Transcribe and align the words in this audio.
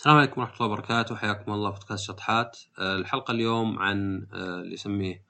السلام 0.00 0.16
عليكم 0.16 0.40
ورحمة 0.40 0.56
الله 0.56 0.66
وبركاته. 0.66 1.16
حياكم 1.16 1.52
الله 1.52 1.70
في 1.70 1.78
بودكاست 1.78 2.04
شطحات. 2.04 2.58
آه، 2.78 2.96
الحلقة 2.96 3.32
اليوم 3.32 3.78
عن 3.78 4.26
آه، 4.32 4.60
اللي 4.60 4.74
يسميه 4.74 5.24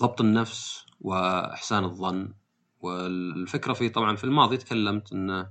ضبط 0.00 0.20
النفس 0.20 0.86
وإحسان 1.00 1.84
الظن. 1.84 2.34
والفكرة 2.80 3.72
في 3.72 3.88
طبعا 3.88 4.16
في 4.16 4.24
الماضي 4.24 4.56
تكلمت 4.56 5.12
أن 5.12 5.46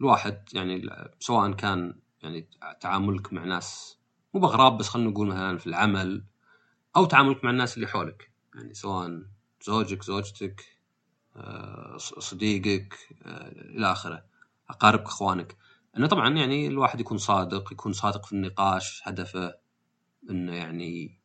الواحد 0.00 0.48
يعني 0.52 0.90
سواء 1.20 1.52
كان 1.52 2.00
يعني 2.22 2.48
تعاملك 2.80 3.32
مع 3.32 3.44
ناس 3.44 3.98
مو 4.34 4.40
بغراب 4.40 4.78
بس 4.78 4.88
خلينا 4.88 5.10
نقول 5.10 5.26
مثلا 5.28 5.58
في 5.58 5.66
العمل 5.66 6.24
أو 6.96 7.04
تعاملك 7.04 7.44
مع 7.44 7.50
الناس 7.50 7.76
اللي 7.76 7.86
حولك. 7.86 8.32
يعني 8.54 8.74
سواء 8.74 9.22
زوجك 9.62 10.02
زوجتك 10.02 10.64
آه، 11.36 11.96
صديقك 11.98 12.94
إلى 13.76 13.92
آخره 13.92 14.24
أقاربك 14.70 15.06
إخوانك. 15.06 15.56
إنه 15.96 16.06
طبعا 16.06 16.36
يعني 16.36 16.66
الواحد 16.66 17.00
يكون 17.00 17.18
صادق 17.18 17.72
يكون 17.72 17.92
صادق 17.92 18.26
في 18.26 18.32
النقاش 18.32 19.02
هدفه 19.04 19.54
إنه 20.30 20.54
يعني 20.54 21.18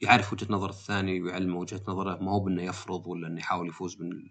يعرف 0.00 0.32
وجهة 0.32 0.46
نظر 0.50 0.70
الثاني 0.70 1.20
ويعلمه 1.20 1.58
وجهة 1.58 1.80
نظره. 1.88 2.16
ما 2.16 2.32
هو 2.32 2.40
بإنه 2.40 2.62
يفرض 2.62 3.06
ولا 3.06 3.28
إنه 3.28 3.40
يحاول 3.40 3.68
يفوز 3.68 3.94
بال 3.94 4.30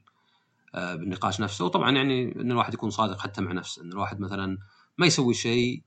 آه، 0.75 0.95
بالنقاش 0.95 1.41
نفسه. 1.41 1.65
وطبعا 1.65 1.91
يعني 1.91 2.41
إن 2.41 2.51
الواحد 2.51 2.73
يكون 2.73 2.89
صادق 2.89 3.19
حتى 3.19 3.41
مع 3.41 3.51
نفسه. 3.51 3.83
إن 3.83 3.91
الواحد 3.91 4.19
مثلا 4.19 4.57
ما 4.97 5.05
يسوي 5.05 5.33
شيء 5.33 5.83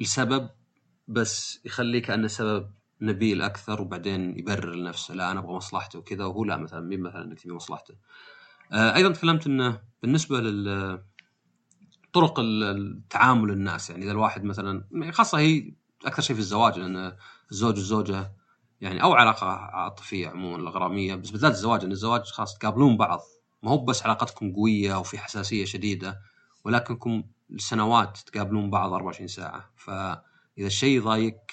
لسبب 0.00 0.50
بس 1.08 1.60
يخليه 1.64 2.02
كأنه 2.02 2.26
سبب 2.26 2.70
نبيل 3.00 3.42
أكثر 3.42 3.82
وبعدين 3.82 4.38
يبرر 4.38 4.74
لنفسه. 4.74 5.14
لا 5.14 5.30
أنا 5.30 5.40
أبغى 5.40 5.52
مصلحته 5.52 5.98
وكذا 5.98 6.24
وهو 6.24 6.44
لا 6.44 6.56
مثلا 6.56 6.80
مين 6.80 7.00
مثلا 7.00 7.24
انك 7.24 7.40
تبي 7.40 7.52
مصلحته. 7.52 7.94
آه، 8.72 8.94
أيضا 8.94 9.12
تكلمت 9.12 9.46
إنه 9.46 9.80
بالنسبة 10.02 10.40
لل 10.40 10.98
طرق 12.14 12.40
التعامل 12.40 13.50
الناس. 13.50 13.90
يعني 13.90 14.04
إذا 14.04 14.12
الواحد 14.12 14.44
مثلا 14.44 14.84
خاصة 15.10 15.38
هي 15.38 15.74
أكثر 16.06 16.22
شيء 16.22 16.36
في 16.36 16.40
الزواج 16.40 16.78
لأن 16.78 17.16
الزوج 17.52 17.74
والزوجة 17.74 18.32
يعني 18.80 19.02
أو 19.02 19.14
علاقة 19.14 19.46
عاطفية 19.46 20.28
عموما 20.28 20.56
الغرامية 20.56 21.14
بس 21.14 21.30
بالذات 21.30 21.52
الزواج 21.52 21.84
ان 21.84 21.92
الزواج 21.92 22.22
خاص 22.24 22.58
تقابلون 22.58 22.96
بعض. 22.96 23.20
ما 23.62 23.70
هو 23.70 23.84
بس 23.84 24.02
علاقتكم 24.02 24.52
قوية 24.52 24.98
وفي 24.98 25.18
حساسية 25.18 25.64
شديدة 25.64 26.20
ولكنكم 26.64 27.24
لسنوات 27.50 28.18
تقابلون 28.18 28.70
بعض 28.70 28.92
24 28.92 29.28
ساعة. 29.28 29.70
فإذا 29.76 30.66
الشيء 30.66 30.96
يضايقك 30.96 31.52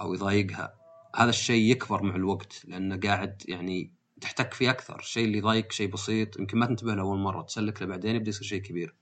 أو 0.00 0.14
يضايقها 0.14 0.74
هذا 1.16 1.30
الشيء 1.30 1.70
يكبر 1.70 2.02
مع 2.02 2.14
الوقت 2.16 2.64
لأنه 2.64 2.96
قاعد 2.96 3.42
يعني 3.48 3.92
تحتك 4.20 4.54
فيه 4.54 4.70
أكثر. 4.70 4.98
الشيء 4.98 5.24
اللي 5.24 5.38
يضايقك 5.38 5.72
شيء 5.72 5.90
بسيط 5.90 6.38
يمكن 6.38 6.58
ما 6.58 6.66
تنتبه 6.66 6.94
له 6.94 7.02
أول 7.02 7.18
مرة 7.18 7.42
تسلك 7.42 7.82
له 7.82 7.88
بعدين 7.88 8.16
يبدأ 8.16 8.28
يصير 8.28 8.48
شيء 8.48 8.62
كبير. 8.62 8.94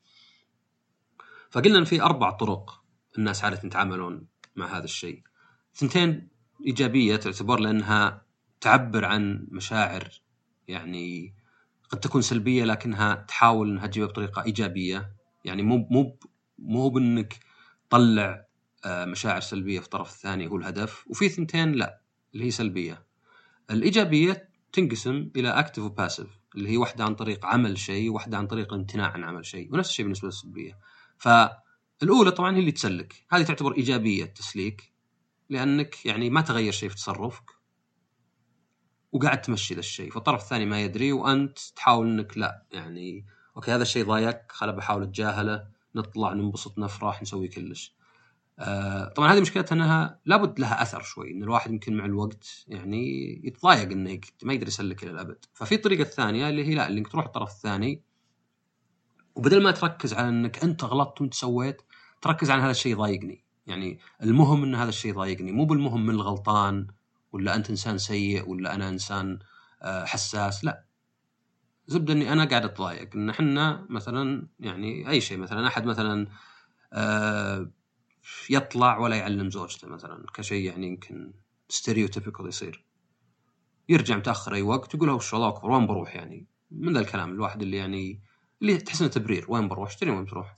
فقلنا 1.53 1.79
إن 1.79 1.85
في 1.85 2.03
أربع 2.03 2.31
طرق 2.31 2.83
الناس 3.19 3.45
عادة 3.45 3.61
يتعاملون 3.65 4.27
مع 4.57 4.77
هذا 4.77 4.85
الشيء. 4.85 5.23
ثنتين 5.75 6.29
إيجابية 6.67 7.17
تعتبر 7.17 7.61
لأنها 7.61 8.23
تعبر 8.61 9.05
عن 9.05 9.47
مشاعر 9.51 10.09
يعني 10.69 11.35
قد 11.89 12.01
تكون 12.01 12.23
سلبية 12.23 12.65
لكنها 12.65 13.15
تحاول 13.15 13.71
إنها 13.71 13.87
تجيبها 13.87 14.09
بطريقة 14.09 14.43
إيجابية. 14.43 15.13
يعني 15.45 15.63
مو 15.63 15.89
مو 15.91 16.19
مو 16.59 16.89
بإنك 16.89 17.39
تطلع 17.89 18.47
آه، 18.85 19.05
مشاعر 19.05 19.41
سلبية 19.41 19.79
في 19.79 19.85
الطرف 19.85 20.15
الثاني 20.15 20.49
هو 20.49 20.57
الهدف. 20.57 21.05
وفي 21.09 21.29
ثنتين 21.29 21.73
لا 21.73 22.01
اللي 22.35 22.45
هي 22.45 22.51
سلبية. 22.51 23.07
الإيجابية 23.71 24.49
تنقسم 24.73 25.31
إلى 25.37 25.49
active 25.49 25.83
و 25.83 25.88
passive 25.88 26.27
اللي 26.55 26.71
هي 26.71 26.77
واحدة 26.77 27.05
عن 27.05 27.15
طريق 27.15 27.47
عمل 27.47 27.79
شيء 27.79 28.11
وواحده 28.11 28.39
عن 28.39 28.47
طريق 28.47 28.73
الامتناع 28.73 29.11
عن 29.11 29.25
عمل 29.25 29.47
شيء 29.47 29.75
ونفس 29.75 29.89
الشيء 29.89 30.05
بالنسبة 30.05 30.29
للسلبية. 30.29 30.79
فالأولى 31.23 32.31
طبعا 32.31 32.57
هي 32.57 32.61
اللي 32.61 32.73
تسلك. 32.73 33.15
هذه 33.31 33.43
تعتبر 33.43 33.77
إيجابية 33.77 34.25
تسليك 34.25 34.93
لأنك 35.51 36.07
يعني 36.07 36.31
ما 36.31 36.41
تغير 36.41 36.73
شيء 36.73 36.89
في 36.89 36.95
تصرفك 36.95 37.51
وقاعد 39.13 39.41
تمشي 39.41 39.75
ذا 39.75 39.81
الشيء 39.81 40.11
فالطرف 40.11 40.43
الثاني 40.43 40.67
ما 40.67 40.83
يدري 40.83 41.13
وأنت 41.13 41.59
تحاول 41.77 42.07
إنك 42.07 42.39
لا 42.39 42.67
يعني 42.73 43.27
okay 43.57 43.71
هذا 43.73 43.83
الشيء 43.83 44.07
ضايقك 44.07 44.53
خل 44.53 44.73
بحاول 44.73 45.03
أتجاهله 45.03 45.69
نطلع 45.95 46.33
ننبسط 46.33 46.79
نفرح 46.79 47.23
نسوي 47.23 47.49
كلش. 47.49 47.97
آه 48.59 49.09
طبعا 49.09 49.33
هذه 49.33 49.41
مشكلتها 49.41 49.77
إنها 49.77 50.21
لابد 50.25 50.61
لها 50.61 50.83
أثر 50.83 51.03
شوي 51.03 51.31
إن 51.31 51.43
الواحد 51.43 51.71
يمكن 51.71 51.97
مع 51.97 52.05
الوقت 52.05 52.65
يعني 52.69 53.33
يتضايق 53.45 53.91
إنه 53.91 54.21
ما 54.43 54.55
يقدر 54.55 54.69
يسلك 54.69 55.03
إلى 55.03 55.11
الأبد. 55.11 55.45
ففي 55.55 55.75
الطريقة 55.75 56.03
الثانية 56.03 56.49
اللي 56.49 56.65
هي 56.65 56.75
لا 56.75 56.89
إنك 56.89 57.09
تروح 57.09 57.25
الطرف 57.25 57.51
الثاني 57.51 58.03
وبدل 59.35 59.63
ما 59.63 59.71
تركز 59.71 60.15
على 60.15 60.29
إنك 60.29 60.65
أنت 60.65 60.85
غلطت 60.85 61.21
وأنت 61.21 61.35
سويت 61.35 61.83
تركز 62.23 62.51
على 62.51 62.63
هذا 62.63 62.71
الشيء 62.71 62.93
يضايقني. 62.93 63.45
يعني 63.67 63.99
المهم 64.23 64.63
إن 64.63 64.75
هذا 64.75 64.89
الشيء 64.89 65.11
يضايقني. 65.11 65.53
مو 65.53 65.65
بالمهم 65.65 66.07
من 66.07 66.15
الغلطان 66.15 66.87
ولا 67.33 67.57
أنت 67.57 67.71
إنسان 67.71 67.99
سيء 67.99 68.49
ولا 68.49 68.75
أنا 68.75 68.89
إنسان 68.89 69.39
آه، 69.83 70.05
حساس 70.05 70.65
لا. 70.65 70.85
زبدة 71.87 72.13
إني 72.13 72.33
أنا 72.33 72.45
قاعد 72.45 72.65
أتضايق. 72.65 73.17
إن 73.17 73.31
إحنا 73.31 73.87
مثلا 73.91 74.49
يعني 74.61 75.09
أي 75.11 75.21
شيء 75.21 75.39
مثلا 75.39 75.67
أحد 75.67 75.85
مثلا 75.85 76.27
آه، 76.93 77.71
يطلع 78.51 78.99
ولا 78.99 79.17
يعلم 79.17 79.51
زوجته 79.51 79.89
مثلا. 79.89 80.27
كشيء 80.35 80.65
يعني 80.71 80.87
يمكن 80.87 81.33
stereotypical 81.69 82.49
يصير. 82.49 82.85
يرجع 83.89 84.17
متأخر 84.17 84.55
أي 84.55 84.63
وقت 84.63 84.95
يقول 84.95 85.11
وش 85.11 85.35
الله 85.35 85.49
اكبر 85.49 85.71
وين 85.71 85.87
بروح 85.87 86.17
يعني؟ 86.17 86.47
من 86.71 86.93
ذا 86.93 87.01
الكلام. 87.01 87.33
الواحد 87.33 87.63
اللي 87.63 87.77
يعني 87.77 88.21
اللي 88.63 88.77
تحس 88.77 89.01
إنه 89.01 89.11
تبرير؟ 89.11 89.47
وين 89.49 89.69
بروح؟ 89.69 89.89
اشتري 89.89 90.11
وين 90.11 90.25
بتروح؟ 90.25 90.57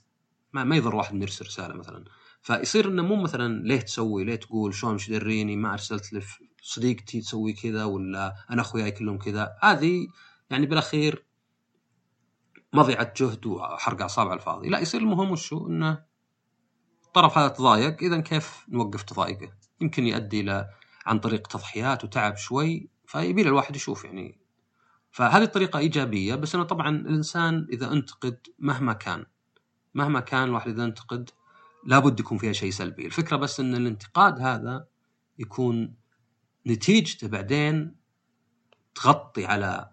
ما, 0.53 0.63
ما 0.63 0.75
يضر 0.75 0.95
واحد 0.95 1.21
يرسل 1.21 1.45
رسالة 1.45 1.73
مثلا. 1.73 2.05
فيصير 2.41 2.87
إنه 2.87 3.03
مو 3.03 3.15
مثلا 3.15 3.63
ليه 3.63 3.79
تسوي؟ 3.79 4.23
ليه 4.23 4.35
تقول 4.35 4.73
شلون 4.73 4.95
مش 4.95 5.09
دريني 5.09 5.55
ما 5.55 5.73
أرسلت 5.73 6.23
صديقتي 6.61 7.21
تسوي 7.21 7.53
كذا 7.53 7.83
ولا 7.83 8.35
أنا 8.49 8.61
أخوياي 8.61 8.91
كلهم 8.91 9.17
كذا. 9.17 9.55
هذه 9.61 10.07
يعني 10.49 10.65
بالأخير 10.65 11.25
مضيعة 12.73 13.13
جهد 13.17 13.45
وحرق 13.45 14.01
أعصاب 14.01 14.27
على 14.27 14.39
الفاضي. 14.39 14.69
لا 14.69 14.79
يصير 14.79 15.01
المهم 15.01 15.31
وشو 15.31 15.67
إنه 15.67 16.05
الطرف 17.05 17.37
هذا 17.37 17.47
تضايق 17.47 18.03
اذا 18.03 18.21
كيف 18.21 18.65
نوقف 18.69 19.03
تضايقه؟ 19.03 19.51
يمكن 19.81 20.07
يؤدي 20.07 20.39
إلى 20.39 20.69
عن 21.05 21.19
طريق 21.19 21.47
تضحيات 21.47 22.03
وتعب 22.03 22.37
شوي 22.37 22.89
فيبي 23.05 23.41
الواحد 23.41 23.75
يشوف 23.75 24.05
يعني 24.05 24.44
فهذه 25.15 25.43
الطريقة 25.43 25.79
إيجابية 25.79 26.35
بس 26.35 26.55
أنه 26.55 26.63
طبعا 26.63 26.89
الإنسان 26.89 27.67
إذا 27.71 27.91
أنتقد 27.91 28.37
مهما 28.59 28.93
كان 28.93 29.25
مهما 29.93 30.19
كان 30.19 30.43
الواحد 30.43 30.71
إذا 30.71 30.83
أنتقد 30.83 31.29
لابد 31.85 32.19
يكون 32.19 32.37
فيها 32.37 32.53
شيء 32.53 32.71
سلبي. 32.71 33.05
الفكرة 33.05 33.37
بس 33.37 33.59
أن 33.59 33.75
الانتقاد 33.75 34.39
هذا 34.39 34.87
يكون 35.39 35.95
نتيجته 36.67 37.27
بعدين 37.27 37.95
تغطي 38.95 39.45
على 39.45 39.91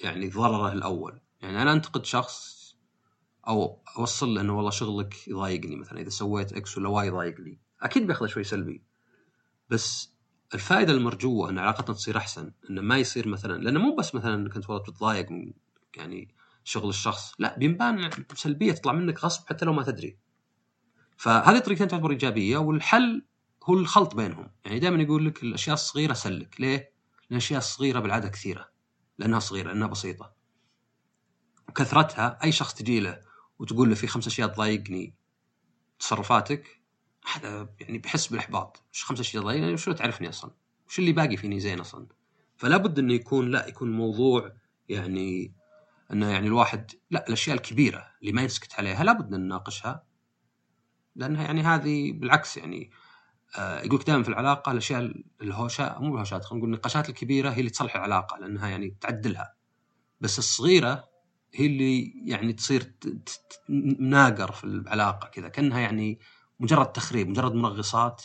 يعني 0.00 0.28
ضرره 0.28 0.72
الأول. 0.72 1.20
يعني 1.40 1.62
أنا 1.62 1.72
أنتقد 1.72 2.04
شخص 2.04 2.76
أو 3.48 3.82
أوصل 3.98 4.34
له 4.34 4.52
والله 4.52 4.70
شغلك 4.70 5.28
يضايقني 5.28 5.76
مثلا 5.76 6.00
إذا 6.00 6.10
سويت 6.10 6.52
X 6.52 6.78
ولا 6.78 6.88
Y 6.88 7.06
يضايقني 7.06 7.60
أكيد 7.82 8.06
بياخذ 8.06 8.26
شوي 8.26 8.44
سلبي. 8.44 8.82
بس 9.70 10.15
الفائدة 10.54 10.92
المرجوة 10.92 11.50
إن 11.50 11.58
علاقتنا 11.58 11.94
تصير 11.94 12.16
أحسن 12.16 12.52
إنه 12.70 12.80
ما 12.80 12.98
يصير 12.98 13.28
مثلا 13.28 13.62
لأنه 13.62 13.80
مو 13.80 13.94
بس 13.94 14.14
مثلا 14.14 14.34
إنك 14.34 14.56
أنت 14.56 14.70
والله 14.70 14.82
بتتضايق 14.82 15.30
من 15.30 15.52
يعني 15.96 16.34
شغل 16.64 16.88
الشخص 16.88 17.34
لا 17.38 17.58
بينبان 17.58 18.10
سلبية 18.34 18.72
تطلع 18.72 18.92
منك 18.92 19.24
غصب 19.24 19.46
حتى 19.48 19.64
لو 19.64 19.72
ما 19.72 19.82
تدري. 19.82 20.18
فهذه 21.16 21.58
طريقتين 21.58 21.88
تعتبر 21.88 22.10
إيجابية 22.10 22.58
والحل 22.58 23.26
هو 23.64 23.74
الخلط 23.74 24.14
بينهم. 24.14 24.50
يعني 24.64 24.78
دائما 24.78 25.02
يقول 25.02 25.26
لك 25.26 25.42
الأشياء 25.42 25.74
الصغيرة 25.74 26.12
سلك. 26.12 26.60
ليه؟ 26.60 26.76
لأن 26.76 26.92
الأشياء 27.30 27.58
الصغيرة 27.58 28.00
بالعادة 28.00 28.28
كثيرة. 28.28 28.68
لأنها 29.18 29.38
صغيرة 29.38 29.68
لأنها 29.68 29.88
بسيطة. 29.88 30.32
وكثرتها 31.68 32.38
أي 32.44 32.52
شخص 32.52 32.74
تجي 32.74 33.00
له 33.00 33.20
وتقول 33.58 33.88
له 33.88 33.94
في 33.94 34.06
خمس 34.06 34.26
أشياء 34.26 34.48
تضايقني 34.48 35.14
تصرفاتك 35.98 36.82
يعني 37.80 37.98
بحس 37.98 38.26
بالإحباط. 38.26 38.82
إيش 38.94 39.04
خمسة 39.04 39.20
اشياء 39.20 39.50
يعني 39.50 39.76
شو 39.76 39.92
تعرفني 39.92 40.28
أصلا؟ 40.28 40.50
وش 40.88 40.98
اللي 40.98 41.12
باقي 41.12 41.36
فيني 41.36 41.60
زين 41.60 41.80
أصلا؟ 41.80 42.06
فلا 42.56 42.76
بد 42.76 42.98
إنه 42.98 43.14
يكون 43.14 43.50
لا 43.50 43.66
يكون 43.66 43.92
موضوع 43.92 44.52
يعني 44.88 45.52
إنه 46.12 46.30
يعني 46.30 46.46
الواحد 46.46 46.90
لا 47.10 47.26
الأشياء 47.28 47.56
الكبيرة 47.56 48.06
اللي 48.20 48.32
ما 48.32 48.42
يسكت 48.42 48.74
عليها 48.74 49.04
لابد 49.04 49.34
إن 49.34 49.40
نناقشها. 49.40 50.02
لأنها 51.16 51.44
يعني 51.44 51.62
هذه 51.62 52.12
بالعكس 52.12 52.56
يعني 52.56 52.90
آه 53.58 53.80
يقول 53.80 53.98
دائما 53.98 54.22
في 54.22 54.28
العلاقة 54.28 54.72
الأشياء 54.72 55.12
الهوشات 55.42 56.00
مو 56.00 56.14
الهوشات 56.14 56.44
خلينا 56.44 56.58
نقول 56.58 56.74
النقاشات 56.74 57.08
الكبيرة 57.08 57.50
هي 57.50 57.60
اللي 57.60 57.70
تصلح 57.70 57.96
العلاقة 57.96 58.38
لأنها 58.38 58.68
يعني 58.68 58.96
تعدلها. 59.00 59.54
بس 60.20 60.38
الصغيرة 60.38 61.08
هي 61.54 61.66
اللي 61.66 62.12
يعني 62.24 62.52
تصير 62.52 62.92
ناقر 63.98 64.52
في 64.52 64.64
العلاقة 64.64 65.28
كذا 65.28 65.48
كأنها 65.48 65.80
يعني 65.80 66.18
مجرد 66.60 66.92
تخريب 66.92 67.28
مجرد 67.28 67.54
منغصات 67.54 68.22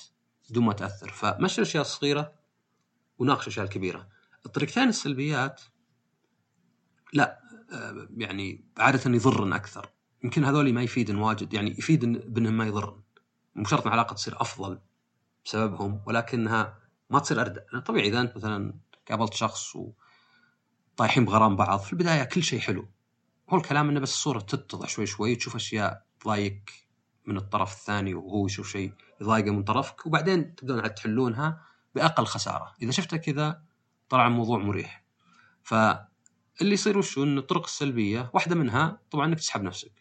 بدون 0.49 0.63
ما 0.63 0.73
تاثر 0.73 1.11
فمشي 1.11 1.61
الأشياء 1.61 1.81
الصغيرة 1.81 2.33
وناقش 3.19 3.43
الأشياء 3.43 3.65
الكبيرة. 3.65 4.07
الطريقتين 4.45 4.89
السلبيات 4.89 5.61
لا 7.13 7.41
آه، 7.73 8.07
يعني 8.17 8.65
عادة 8.77 9.11
يضرن 9.11 9.53
أكثر. 9.53 9.89
يمكن 10.23 10.45
هذول 10.45 10.73
ما 10.73 10.83
يفيدن 10.83 11.15
واجد 11.15 11.53
يعني 11.53 11.69
يفيد 11.71 12.05
بأنهم 12.33 12.57
ما 12.57 12.65
يضرن. 12.65 13.01
مو 13.55 13.65
شرط 13.65 13.87
العلاقه 13.87 14.13
تصير 14.13 14.41
أفضل 14.41 14.79
بسببهم 15.45 16.01
ولكنها 16.05 16.77
ما 17.09 17.19
تصير 17.19 17.41
اردى 17.41 17.59
طبيعي 17.85 18.07
إذا 18.07 18.21
أنت 18.21 18.37
مثلا 18.37 18.73
قابلت 19.09 19.33
شخص 19.33 19.75
وطايحين 19.75 21.25
بغرام 21.25 21.55
بعض 21.55 21.79
في 21.79 21.93
البداية 21.93 22.23
كل 22.23 22.43
شيء 22.43 22.59
حلو. 22.59 22.87
هو 23.49 23.57
الكلام 23.57 23.89
إنه 23.89 23.99
بس 23.99 24.13
الصورة 24.13 24.39
تتضح 24.39 24.89
شوي 24.89 25.05
شوي 25.05 25.35
تشوف 25.35 25.55
أشياء 25.55 26.05
تضايق 26.19 26.61
من 27.31 27.37
الطرف 27.37 27.73
الثاني 27.73 28.13
وهو 28.13 28.45
يشوف 28.45 28.71
شيء 28.71 28.93
يضايقه 29.21 29.51
من 29.51 29.63
طرفك 29.63 30.05
وبعدين 30.05 30.55
تبدون 30.55 30.79
عاد 30.79 30.93
تحلونها 30.93 31.61
بأقل 31.95 32.25
خسارة. 32.25 32.73
إذا 32.81 32.91
شفته 32.91 33.17
كذا 33.17 33.63
طلع 34.09 34.27
الموضوع 34.27 34.57
مريح. 34.57 35.03
فاللي 35.63 36.73
يصير 36.73 36.97
وشو 36.97 37.23
إن 37.23 37.37
الطرق 37.37 37.63
السلبية 37.63 38.31
واحدة 38.33 38.55
منها 38.55 39.01
طبعا 39.11 39.25
إنك 39.25 39.37
تسحب 39.37 39.61
نفسك. 39.61 39.91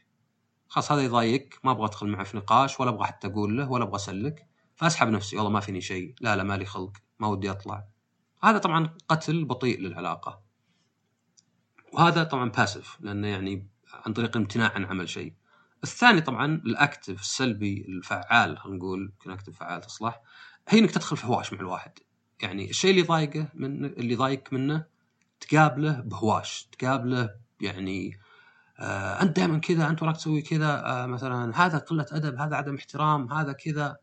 خلاص 0.69 0.93
هذا 0.93 1.03
يضايقك 1.03 1.61
ما 1.65 1.71
أبغى 1.71 1.87
أدخل 1.87 2.07
معه 2.07 2.25
في 2.25 2.37
نقاش 2.37 2.81
ولا 2.81 2.91
أبغى 2.91 3.07
حتى 3.07 3.27
أقول 3.27 3.59
له 3.59 3.71
ولا 3.71 3.85
أبغى 3.85 3.97
أسلك 3.97 4.47
فأسحب 4.77 5.09
نفسي. 5.09 5.37
والله 5.37 5.51
ما 5.51 5.61
فيني 5.61 5.81
شيء. 5.81 6.15
لا 6.21 6.37
لا 6.37 6.43
مالي 6.43 6.65
خلق 6.65 6.93
ما 7.19 7.27
ودي 7.27 7.51
أطلع. 7.51 7.85
هذا 8.43 8.59
طبعا 8.59 8.97
قتل 9.09 9.45
بطيء 9.45 9.81
للعلاقة. 9.81 10.41
وهذا 11.93 12.25
طبعا 12.25 12.51
باسف 12.51 12.99
لأنه 13.01 13.29
يعني 13.29 13.69
عن 14.07 14.13
طريق 14.13 14.37
امتناع 14.37 14.73
عن 14.73 14.85
عمل 14.85 15.09
شيء. 15.09 15.35
الثاني 15.85 16.21
طبعا 16.21 16.55
الأكتف 16.55 17.21
السلبي 17.21 17.85
الفعال 17.89 18.59
خلينا 18.59 18.79
نقول 18.79 19.01
يمكن 19.01 19.31
أكتف 19.31 19.59
فعال 19.59 19.81
تصلح 19.81 20.21
هي 20.69 20.79
إنك 20.79 20.91
تدخل 20.91 21.17
في 21.17 21.27
هواش 21.27 21.53
مع 21.53 21.61
الواحد. 21.61 21.93
يعني 22.43 22.71
الشيء 22.71 22.91
اللي 22.91 23.03
يضايقه 23.03 23.49
من 23.55 23.85
اللي 23.85 24.13
يضايقك 24.13 24.53
منه 24.53 24.85
تقابله 25.41 26.01
بهواش 26.01 26.69
تقابله 26.79 27.31
يعني 27.61 28.19
آه 28.79 29.23
أنت 29.23 29.37
دائما 29.37 29.59
كذا 29.59 29.89
أنت 29.89 30.03
وراك 30.03 30.17
تسوي 30.17 30.43
كذا 30.43 30.87
آه 30.87 31.07
مثلا 31.07 31.67
هذا 31.67 31.79
قلة 31.79 32.07
أدب 32.13 32.37
هذا 32.37 32.57
عدم 32.57 32.75
احترام 32.75 33.33
هذا 33.33 33.53
كذا 33.53 33.97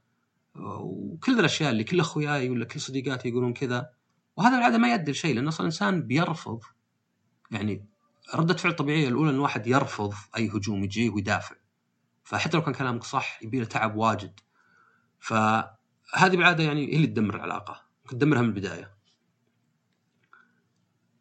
وكل 0.56 1.40
الأشياء 1.40 1.72
اللي 1.72 1.84
كل 1.84 2.00
أخوياي 2.00 2.50
ولا 2.50 2.66
كل 2.66 2.82
صديقاتي 2.82 3.30
يقولون 3.30 3.54
كذا. 3.54 3.90
وهذا 4.38 4.56
بالعاده 4.56 4.78
ما 4.78 4.92
يؤدي 4.92 5.12
لشيء 5.12 5.36
لأن 5.36 5.48
أصلا 5.48 5.60
الإنسان 5.60 6.02
بيرفض 6.02 6.60
يعني 7.52 7.86
ردة 8.36 8.54
فعل 8.54 8.74
طبيعية 8.74 9.08
الأولى 9.08 9.30
أن 9.30 9.36
الواحد 9.36 9.68
يرفض 9.68 10.14
أي 10.38 10.50
هجوم 10.50 10.84
يجيه 10.84 11.10
ويدافع. 11.10 11.56
فحتى 12.28 12.58
لو 12.58 12.64
كان 12.64 12.74
كلامك 12.74 13.04
صح 13.04 13.44
يبي 13.44 13.60
له 13.60 13.66
تعب 13.66 13.96
واجد. 13.96 14.40
فهذه 15.20 15.72
بالعادة 16.32 16.64
يعني 16.64 16.92
هي 16.92 16.96
اللي 16.96 17.08
تدمر 17.08 17.36
العلاقة. 17.36 17.82
ممكن 18.04 18.18
تدمرها 18.18 18.42
من 18.42 18.48
البداية. 18.48 18.98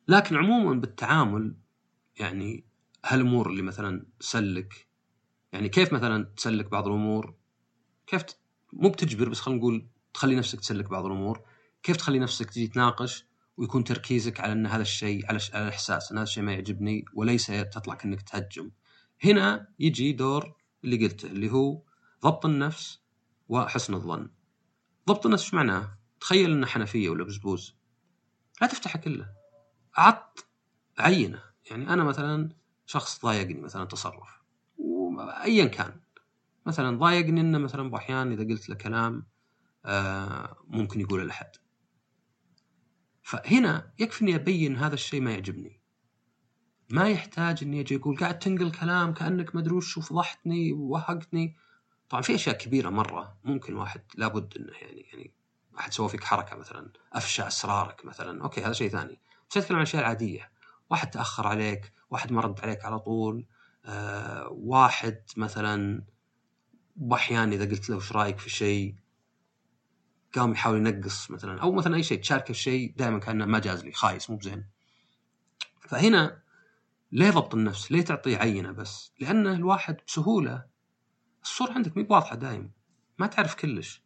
لكن 0.08 0.36
عموما 0.36 0.80
بالتعامل 0.80 1.56
يعني 2.16 2.64
هالأمور 3.04 3.50
اللي 3.50 3.62
مثلا 3.62 4.06
سلك 4.20 4.88
يعني 5.52 5.68
كيف 5.68 5.92
مثلا 5.92 6.24
تسلك 6.36 6.70
بعض 6.70 6.86
الأمور؟ 6.86 7.34
كيف 8.06 8.22
مو 8.72 8.88
بتجبر 8.88 9.28
بس 9.28 9.40
خلينا 9.40 9.60
نقول 9.60 9.88
تخلي 10.14 10.36
نفسك 10.36 10.60
تسلك 10.60 10.90
بعض 10.90 11.06
الأمور. 11.06 11.42
كيف 11.82 11.96
تخلي 11.96 12.18
نفسك 12.18 12.50
تجي 12.50 12.66
تناقش 12.66 13.26
ويكون 13.56 13.84
تركيزك 13.84 14.40
على 14.40 14.52
إن 14.52 14.66
هذا 14.66 14.82
الشيء 14.82 15.26
على 15.26 15.38
الاحساس 15.54 16.12
إن 16.12 16.18
هذا 16.18 16.24
الشيء 16.24 16.42
ما 16.42 16.52
يعجبني 16.52 17.04
وليس 17.14 17.46
تطلع 17.46 17.94
كأنك 17.94 18.22
تهجم. 18.22 18.70
هنا 19.24 19.68
يجي 19.78 20.12
دور 20.12 20.65
اللي 20.86 21.06
قلته 21.06 21.26
اللي 21.26 21.52
هو 21.52 21.82
ضبط 22.22 22.46
النفس 22.46 23.00
وحسن 23.48 23.94
الظن. 23.94 24.30
ضبط 25.08 25.26
النفس 25.26 25.44
إيش 25.44 25.54
معناه؟ 25.54 25.98
تخيل 26.20 26.50
إنه 26.50 26.66
حنفية 26.66 27.08
ولا 27.08 27.24
بزبوز. 27.24 27.76
لا 28.60 28.66
تفتحه 28.66 28.98
كله. 28.98 29.32
عط 29.94 30.46
عينه، 30.98 31.42
يعني 31.70 31.92
أنا 31.92 32.04
مثلا 32.04 32.48
شخص 32.86 33.22
ضايقني 33.22 33.60
مثلا 33.60 33.84
تصرف 33.84 34.36
ايا 35.44 35.64
كان 35.64 36.00
مثلا 36.66 36.98
ضايقني 36.98 37.40
إنه 37.40 37.58
مثلا 37.58 37.90
باحيان 37.90 38.32
إذا 38.32 38.44
قلت 38.44 38.68
له 38.68 38.74
كلام 38.74 39.26
آه 39.84 40.56
ممكن 40.66 41.00
يقوله 41.00 41.24
لأحد 41.24 41.50
فهنا 43.22 43.92
يكفي 43.98 44.22
إني 44.22 44.34
أبين 44.34 44.76
هذا 44.76 44.94
الشيء 44.94 45.20
ما 45.20 45.30
يعجبني 45.30 45.80
ما 46.90 47.08
يحتاج 47.08 47.58
إني 47.62 47.80
أجي 47.80 47.96
أقول 47.96 48.16
قاعد 48.16 48.38
تنقل 48.38 48.72
كلام 48.72 49.14
كأنك 49.14 49.54
ما 49.54 49.60
أدري 49.60 49.74
وش 49.74 49.98
وفضحتني 49.98 50.72
ووهقتني. 50.72 51.56
طبعا 52.08 52.22
في 52.22 52.34
أشياء 52.34 52.56
كبيرة 52.56 52.90
مرة 52.90 53.36
ممكن 53.44 53.74
واحد 53.76 54.00
لابد 54.14 54.56
إنه 54.56 54.72
يعني 54.72 55.00
يعني 55.12 55.32
واحد 55.74 55.92
سوى 55.92 56.08
فيك 56.08 56.24
حركة 56.24 56.56
مثلا 56.56 56.90
أفشى 57.12 57.46
أسرارك 57.46 58.04
مثلا. 58.04 58.42
أوكي 58.42 58.60
هذا 58.64 58.72
شيء 58.72 58.88
ثاني. 58.88 59.20
بس 59.50 59.56
اتكلم 59.56 59.76
عن 59.76 59.82
الاشياء 59.82 60.02
العادية. 60.02 60.50
واحد 60.90 61.10
تأخر 61.10 61.46
عليك 61.46 61.92
واحد 62.10 62.32
ما 62.32 62.40
رد 62.40 62.60
عليك 62.60 62.84
على 62.84 62.98
طول 62.98 63.46
آه 63.84 64.48
واحد 64.50 65.22
مثلا 65.36 66.02
باحيان 66.96 67.52
إذا 67.52 67.64
قلت 67.64 67.90
له 67.90 67.96
وش 67.96 68.12
رأيك 68.12 68.38
في 68.38 68.50
شيء 68.50 68.94
قام 70.34 70.52
يحاول 70.52 70.76
ينقص 70.86 71.30
مثلا. 71.30 71.62
أو 71.62 71.72
مثلا 71.72 71.96
أي 71.96 72.02
شيء 72.02 72.20
تشاركه 72.20 72.54
في 72.54 72.60
شيء 72.60 72.94
دائما 72.96 73.18
كأنه 73.18 73.44
ما 73.44 73.58
جاز 73.58 73.84
لي 73.84 73.92
خايس 73.92 74.30
مو 74.30 74.36
بزين. 74.36 74.66
فهنا 75.80 76.45
ليه 77.12 77.30
ضبط 77.30 77.54
النفس؟ 77.54 77.92
ليه 77.92 78.02
تعطيه 78.02 78.36
عينة 78.36 78.72
بس؟ 78.72 79.12
لأن 79.20 79.46
الواحد 79.46 79.96
بسهولة 80.06 80.66
الصورة 81.42 81.72
عندك 81.72 81.96
مي 81.96 82.06
واضحه 82.10 82.36
دايم 82.36 82.72
ما 83.18 83.26
تعرف 83.26 83.54
كلش. 83.54 84.02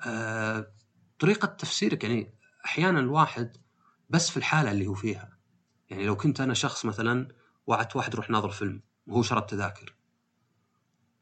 آه، 0.00 0.72
طريقة 1.18 1.46
تفسيرك 1.46 2.04
يعني 2.04 2.34
أحيانا 2.64 3.00
الواحد 3.00 3.56
بس 4.10 4.30
في 4.30 4.36
الحالة 4.36 4.70
اللي 4.70 4.86
هو 4.86 4.94
فيها. 4.94 5.38
يعني 5.90 6.06
لو 6.06 6.16
كنت 6.16 6.40
أنا 6.40 6.54
شخص 6.54 6.84
مثلا 6.84 7.28
وعدت 7.66 7.96
واحد 7.96 8.14
روح 8.14 8.30
ناظر 8.30 8.50
فيلم 8.50 8.82
وهو 9.06 9.22
شرى 9.22 9.40
تذاكر 9.40 9.96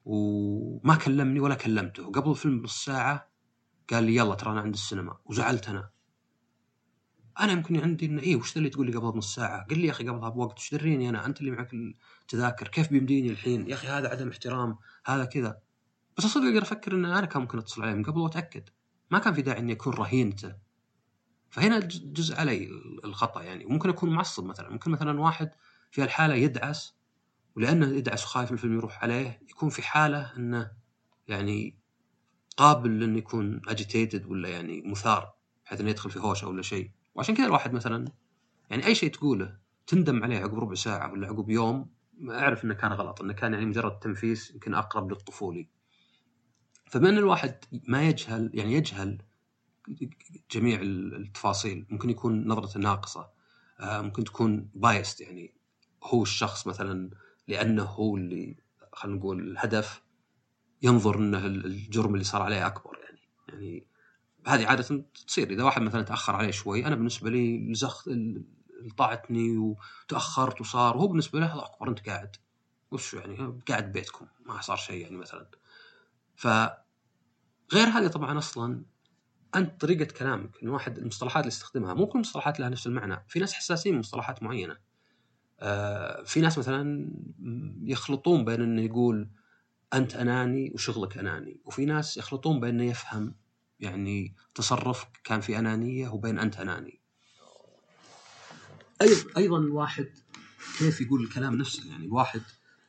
وما 0.05 0.97
كلمني 0.97 1.41
ولا 1.41 1.55
كلمته 1.55 2.09
وقبل 2.09 2.31
الفيلم 2.31 2.61
بنص 2.61 2.85
ساعة 2.85 3.29
قال 3.91 4.05
لي 4.05 4.17
يلا 4.17 4.35
ترى 4.35 4.53
أنا 4.53 4.61
عند 4.61 4.75
السينما 4.75 5.17
وزعلت 5.25 5.69
أنا 5.69 5.91
أنا 7.41 7.53
يمكن 7.53 7.81
عندي 7.81 8.07
إنه 8.07 8.23
إيه 8.23 8.37
وش 8.37 8.57
اللي 8.57 8.71
تقول 8.71 8.87
لي 8.87 8.97
قبل 8.97 9.19
نص 9.19 9.35
ساعة؟ 9.35 9.67
قل 9.71 9.79
لي 9.79 9.87
يا 9.87 9.91
أخي 9.91 10.09
قبلها 10.09 10.29
بوقت 10.29 10.59
وش 10.59 10.75
دريني 10.75 11.09
أنا؟ 11.09 11.27
أنت 11.27 11.41
اللي 11.41 11.51
معك 11.51 11.75
التذاكر 12.23 12.69
كيف 12.69 12.91
بيمديني 12.91 13.31
الحين؟ 13.31 13.69
يا 13.69 13.75
أخي 13.75 13.87
هذا 13.87 14.09
عدم 14.09 14.29
احترام 14.29 14.77
هذا 15.07 15.25
كذا. 15.25 15.59
بس 16.19 16.25
أصدق 16.25 16.45
أقدر 16.45 16.63
أفكر 16.63 16.93
إن 16.93 17.05
أنا 17.05 17.27
كان 17.27 17.43
ممكن 17.43 17.59
أتصل 17.59 17.83
عليه 17.83 17.95
من 17.95 18.03
قبل 18.03 18.21
وأتأكد. 18.21 18.69
ما 19.11 19.19
كان 19.19 19.35
في 19.35 19.43
داعي 19.43 19.59
إني 19.59 19.73
أكون 19.73 19.93
رهينته 19.93 20.55
فهنا 21.51 21.79
جزء 21.89 22.37
علي 22.37 22.69
الخطأ 23.05 23.43
يعني. 23.43 23.65
وممكن 23.65 23.89
أكون 23.89 24.11
معصب 24.11 24.45
مثلا. 24.45 24.71
ممكن 24.71 24.91
مثلا 24.91 25.21
واحد 25.21 25.51
في 25.91 26.05
الحالة 26.05 26.35
يدعس 26.35 26.95
ولأنه 27.57 27.97
يدعس 27.97 28.25
وخايف 28.25 28.53
الفيلم 28.53 28.75
يروح 28.75 29.03
عليه 29.03 29.41
يكون 29.51 29.69
في 29.69 29.83
حالة 29.83 30.37
إنه 30.37 30.71
يعني 31.29 31.79
قابل 32.57 33.01
لأنه 33.01 33.19
يكون 33.19 33.61
agitated 33.69 34.27
ولا 34.27 34.49
يعني 34.49 34.83
مثار 34.83 35.35
بحيث 35.65 35.81
إنه 35.81 35.91
يدخل 35.91 36.11
في 36.11 36.19
هوشة 36.19 36.49
ولا 36.49 36.63
شيء. 36.63 36.91
وعشان 37.15 37.35
كذا 37.35 37.47
الواحد 37.47 37.73
مثلا 37.73 38.09
يعني 38.71 38.87
أي 38.87 38.95
شيء 38.95 39.11
تقوله 39.11 39.57
تندم 39.87 40.23
عليه 40.23 40.39
عقب 40.39 40.59
ربع 40.59 40.75
ساعة 40.75 41.13
ولا 41.13 41.27
عقب 41.27 41.51
يوم 41.51 41.91
أعرف 42.31 42.65
إنه 42.65 42.75
كان 42.75 42.93
غلط 42.93 43.23
إنه 43.23 43.33
كان 43.33 43.53
يعني 43.53 43.67
مجرد 43.67 43.99
تنفيس 43.99 44.51
يمكن 44.51 44.75
أقرب 44.75 45.11
للطفولي. 45.11 45.69
فبما 46.87 47.09
ان 47.09 47.19
الواحد 47.19 47.65
ما 47.89 48.09
يجهل 48.09 48.51
يعني 48.55 48.75
يجهل 48.75 49.23
جميع 50.51 50.81
التفاصيل. 50.83 51.87
ممكن 51.91 52.11
يكون 52.11 52.49
نظرته 52.49 52.81
ناقصة 52.81 53.31
آه، 53.81 54.01
ممكن 54.01 54.25
تكون 54.25 54.71
biased 54.75 55.21
يعني 55.21 55.55
هو 56.03 56.23
الشخص 56.23 56.67
مثلا 56.67 57.11
لأنه 57.49 57.83
هو 57.83 58.17
اللي 58.17 58.57
خلينا 58.93 59.19
نقول 59.19 59.41
الهدف 59.41 60.03
ينظر 60.83 61.19
إنه 61.19 61.47
الجرم 61.47 62.15
اللي 62.15 62.25
صار 62.25 62.43
عليه 62.43 62.67
أكبر 62.67 62.99
يعني 63.05 63.21
يعني 63.49 63.87
هذه 64.47 64.67
عادة 64.67 65.05
تصير. 65.27 65.51
إذا 65.51 65.65
واحد 65.65 65.83
مثلا 65.83 66.03
تأخر 66.03 66.37
عليه 66.37 66.51
شوي 66.51 66.87
أنا 66.87 66.95
بالنسبة 66.95 67.31
لي 67.31 67.73
لزخ 67.73 68.09
طاعتني 68.97 69.57
وتأخرت 69.57 70.61
وصار 70.61 70.97
وهو 70.97 71.07
بالنسبة 71.07 71.41
له 71.41 71.47
هذا 71.47 71.65
أكبر 71.65 71.89
أنت 71.89 72.09
قاعد. 72.09 72.37
وش 72.91 73.15
يعني؟ 73.15 73.61
قاعد 73.69 73.93
بيتكم. 73.93 74.27
ما 74.47 74.61
صار 74.61 74.77
شيء 74.77 75.03
يعني 75.03 75.17
مثلا. 75.17 75.47
ف 76.35 76.47
غير 77.73 77.89
هذه 77.89 78.07
طبعا 78.07 78.39
أصلا 78.39 78.83
انت 79.55 79.81
طريقة 79.81 80.05
كلامك 80.05 80.63
إن 80.63 80.69
واحد 80.69 80.99
المصطلحات 80.99 81.45
اللي 81.45 81.55
يستخدمها 81.55 81.95
مو 81.95 82.07
كل 82.07 82.19
المصطلحات 82.19 82.61
لها 82.61 82.69
نفس 82.69 82.87
المعنى. 82.87 83.25
في 83.29 83.41
ناس 83.41 83.53
حساسين 83.53 83.99
مصطلحات 83.99 84.43
معينة. 84.43 84.77
آه 85.61 86.23
في 86.23 86.41
ناس 86.41 86.59
مثلا 86.59 87.11
يخلطون 87.83 88.45
بين 88.45 88.63
إنه 88.63 88.83
يقول 88.83 89.29
أنت 89.95 90.15
أناني 90.15 90.71
وشغلك 90.75 91.19
أناني 91.19 91.61
وفي 91.65 91.85
ناس 91.85 92.17
يخلطون 92.17 92.61
بين 92.61 92.71
إنه 92.81 92.85
يفهم 92.91 93.35
يعني 93.81 94.35
تصرفك 94.55 95.09
كان 95.25 95.41
في 95.41 95.59
أنانية 95.59 96.09
وبين 96.09 96.39
أنت 96.39 96.57
أناني. 96.61 97.01
أيضا 99.03 99.25
أيضا 99.37 99.59
الواحد 99.59 100.09
كيف 100.79 101.01
يقول 101.01 101.23
الكلام 101.23 101.55
نفسه؟ 101.55 101.91
يعني 101.91 102.05
الواحد 102.05 102.43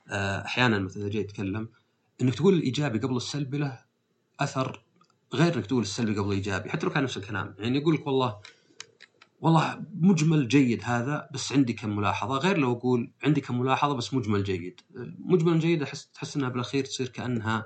آه، 0.10 0.46
أحيانا 0.46 0.80
مثلا 0.80 1.04
إذا 1.04 1.12
جاي 1.12 1.22
يتكلم 1.22 1.70
إنك 2.22 2.36
تقول 2.36 2.54
الإيجابي 2.54 3.00
قبل 3.00 3.16
السلبي 3.16 3.58
له 3.58 3.80
أثر 4.40 4.84
غير 5.34 5.56
إنك 5.56 5.66
تقول 5.66 5.82
السلبي 5.82 6.20
قبل 6.20 6.28
الإيجابي 6.28 6.70
حتى 6.70 6.86
لو 6.86 6.92
كان 6.92 7.04
نفس 7.04 7.18
الكلام. 7.18 7.56
يعني 7.60 7.78
يقول 7.78 7.96
لك 7.96 8.08
والله 8.08 8.40
والله 9.42 9.84
مجمل 9.94 10.48
جيد 10.48 10.82
هذا 10.84 11.30
بس 11.34 11.52
عندي 11.52 11.74
كم 11.74 11.96
ملاحظة. 11.96 12.38
غير 12.38 12.58
لو 12.58 12.72
أقول 12.74 13.12
عندي 13.24 13.42
كم 13.42 13.60
ملاحظة 13.60 13.94
بس 13.96 14.14
مجمل 14.14 14.44
جيد. 14.44 14.82
مجمل 15.20 15.60
جيد 15.60 15.84
احس 15.84 16.08
تحس 16.12 16.36
إنها 16.38 16.50
بالأخير 16.50 16.86
تصير 16.86 17.08
كأنها 17.08 17.66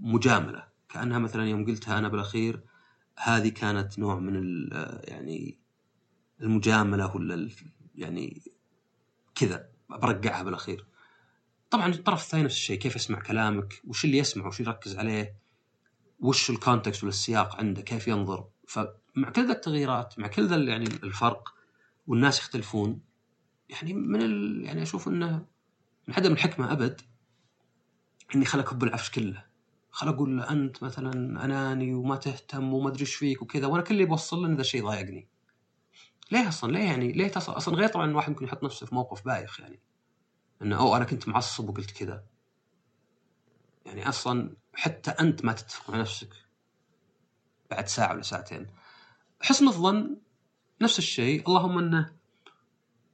مجاملة. 0.00 0.67
كأنها 0.88 1.18
مثلا 1.18 1.48
يوم 1.48 1.66
قلتها 1.66 1.98
أنا 1.98 2.08
بالأخير 2.08 2.60
هذه 3.16 3.48
كانت 3.48 3.98
نوع 3.98 4.18
من 4.18 4.68
يعني 5.04 5.58
المجاملة 6.40 7.16
ولا 7.16 7.50
يعني 7.94 8.42
كذا 9.34 9.68
برقعها 9.90 10.42
بالأخير. 10.42 10.86
طبعا 11.70 11.88
الطرف 11.88 12.24
الثاني 12.24 12.44
نفس 12.44 12.54
الشيء 12.54 12.78
كيف 12.78 12.96
يسمع 12.96 13.20
كلامك؟ 13.20 13.82
وش 13.84 14.04
اللي 14.04 14.18
يسمع؟ 14.18 14.46
وش 14.46 14.60
يركز 14.60 14.96
عليه؟ 14.96 15.36
وش 16.20 16.50
ال 16.50 16.57
context 16.57 17.02
ولا 17.02 17.10
السياق 17.10 17.56
عنده؟ 17.56 17.82
كيف 17.82 18.08
ينظر؟ 18.08 18.48
فمع 18.68 19.30
كل 19.34 19.46
ذا 19.46 19.52
التغييرات 19.52 20.18
مع 20.18 20.26
كل 20.26 20.46
ذا 20.46 20.56
يعني 20.56 20.84
الفرق 20.84 21.54
والناس 22.06 22.38
يختلفون 22.38 23.00
يعني 23.68 23.92
من 23.92 24.22
ال... 24.22 24.62
يعني 24.64 24.82
أشوف 24.82 25.08
إنه 25.08 25.46
من 26.08 26.14
عدم 26.14 26.32
الحكمه 26.32 26.72
أبد 26.72 27.00
إني 28.34 28.44
خل 28.44 28.60
اكب 28.60 28.84
العفش 28.84 29.10
كله. 29.10 29.47
خل 29.98 30.08
أقول 30.08 30.40
أنت 30.40 30.82
مثلا 30.82 31.44
أناني 31.44 31.94
وما 31.94 32.16
تهتم 32.16 32.74
وما 32.74 32.88
أدري 32.88 33.00
إيش 33.00 33.14
فيك 33.14 33.42
وكذا 33.42 33.66
وأنا 33.66 33.82
كل 33.82 33.94
اللي 33.94 34.04
بوصل 34.04 34.42
له 34.42 34.46
ان 34.46 34.54
ذا 34.54 34.60
الشيء 34.60 34.84
ضايقني 34.84 35.28
ليه 36.30 36.48
أصلا؟ 36.48 36.72
ليه 36.72 36.84
يعني؟ 36.84 37.12
ليه 37.12 37.28
تصل 37.28 37.56
أصلا 37.56 37.74
غير 37.74 37.88
طبعا 37.88 38.10
الواحد 38.10 38.30
ممكن 38.30 38.44
يحط 38.44 38.64
نفسه 38.64 38.86
في 38.86 38.94
موقف 38.94 39.24
بايخ 39.24 39.60
يعني. 39.60 39.80
إنه 40.62 40.78
أوه 40.78 40.96
أنا 40.96 41.04
كنت 41.04 41.28
معصب 41.28 41.68
وقلت 41.68 41.90
كذا. 41.90 42.24
يعني 43.86 44.08
أصلا 44.08 44.56
حتى 44.74 45.10
أنت 45.10 45.44
ما 45.44 45.52
تتفق 45.52 45.90
مع 45.90 46.00
نفسك 46.00 46.34
بعد 47.70 47.88
ساعة 47.88 48.12
ولا 48.12 48.22
ساعتين. 48.22 48.66
حسن 49.42 49.68
الظن 49.68 50.16
نفس 50.82 50.98
الشيء. 50.98 51.48
اللهم 51.48 51.78
إنه 51.78 52.16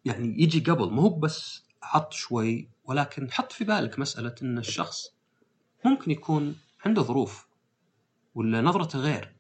يعني 0.05 0.43
يجي 0.43 0.61
قبل 0.61 0.91
مو 0.91 1.09
بس 1.09 1.65
حط 1.83 2.13
شوي 2.13 2.69
ولكن 2.85 3.33
حط 3.33 3.53
في 3.53 3.65
بالك 3.65 3.99
مسألة 3.99 4.35
إن 4.43 4.59
الشخص 4.59 5.15
ممكن 5.85 6.11
يكون 6.11 6.57
عنده 6.87 7.03
ظروف 7.03 7.49
ولا 8.35 8.61
نظرته 8.61 8.99
غير. 8.99 9.37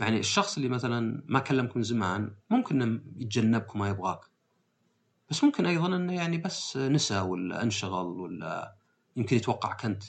يعني 0.00 0.18
الشخص 0.18 0.56
اللي 0.56 0.68
مثلا 0.68 1.24
ما 1.26 1.38
كلمك 1.38 1.76
من 1.76 1.82
زمان 1.82 2.36
ممكن 2.50 3.02
يتجنبك 3.16 3.74
وما 3.74 3.88
يبغاك. 3.88 4.20
بس 5.30 5.44
ممكن 5.44 5.66
أيضا 5.66 5.96
إنه 5.96 6.14
يعني 6.14 6.38
بس 6.38 6.76
نسى 6.76 7.20
ولا 7.20 7.62
انشغل 7.62 8.06
ولا 8.06 8.76
يمكن 9.16 9.36
يتوقعك 9.36 9.84
أنت. 9.84 10.02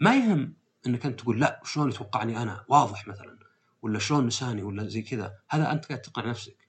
ما 0.00 0.14
يهم 0.14 0.54
إنك 0.86 1.06
أنت 1.06 1.20
تقول 1.20 1.40
لا 1.40 1.60
شلون 1.64 1.88
يتوقعني 1.88 2.42
أنا؟ 2.42 2.64
واضح 2.68 3.08
مثلا. 3.08 3.38
ولا 3.82 3.98
شلون 3.98 4.26
نساني؟ 4.26 4.62
ولا 4.62 4.88
زي 4.88 5.02
كذا. 5.02 5.34
هذا 5.48 5.72
أنت 5.72 5.86
قاعد 5.86 6.02
تقنع 6.02 6.26
نفسك. 6.26 6.68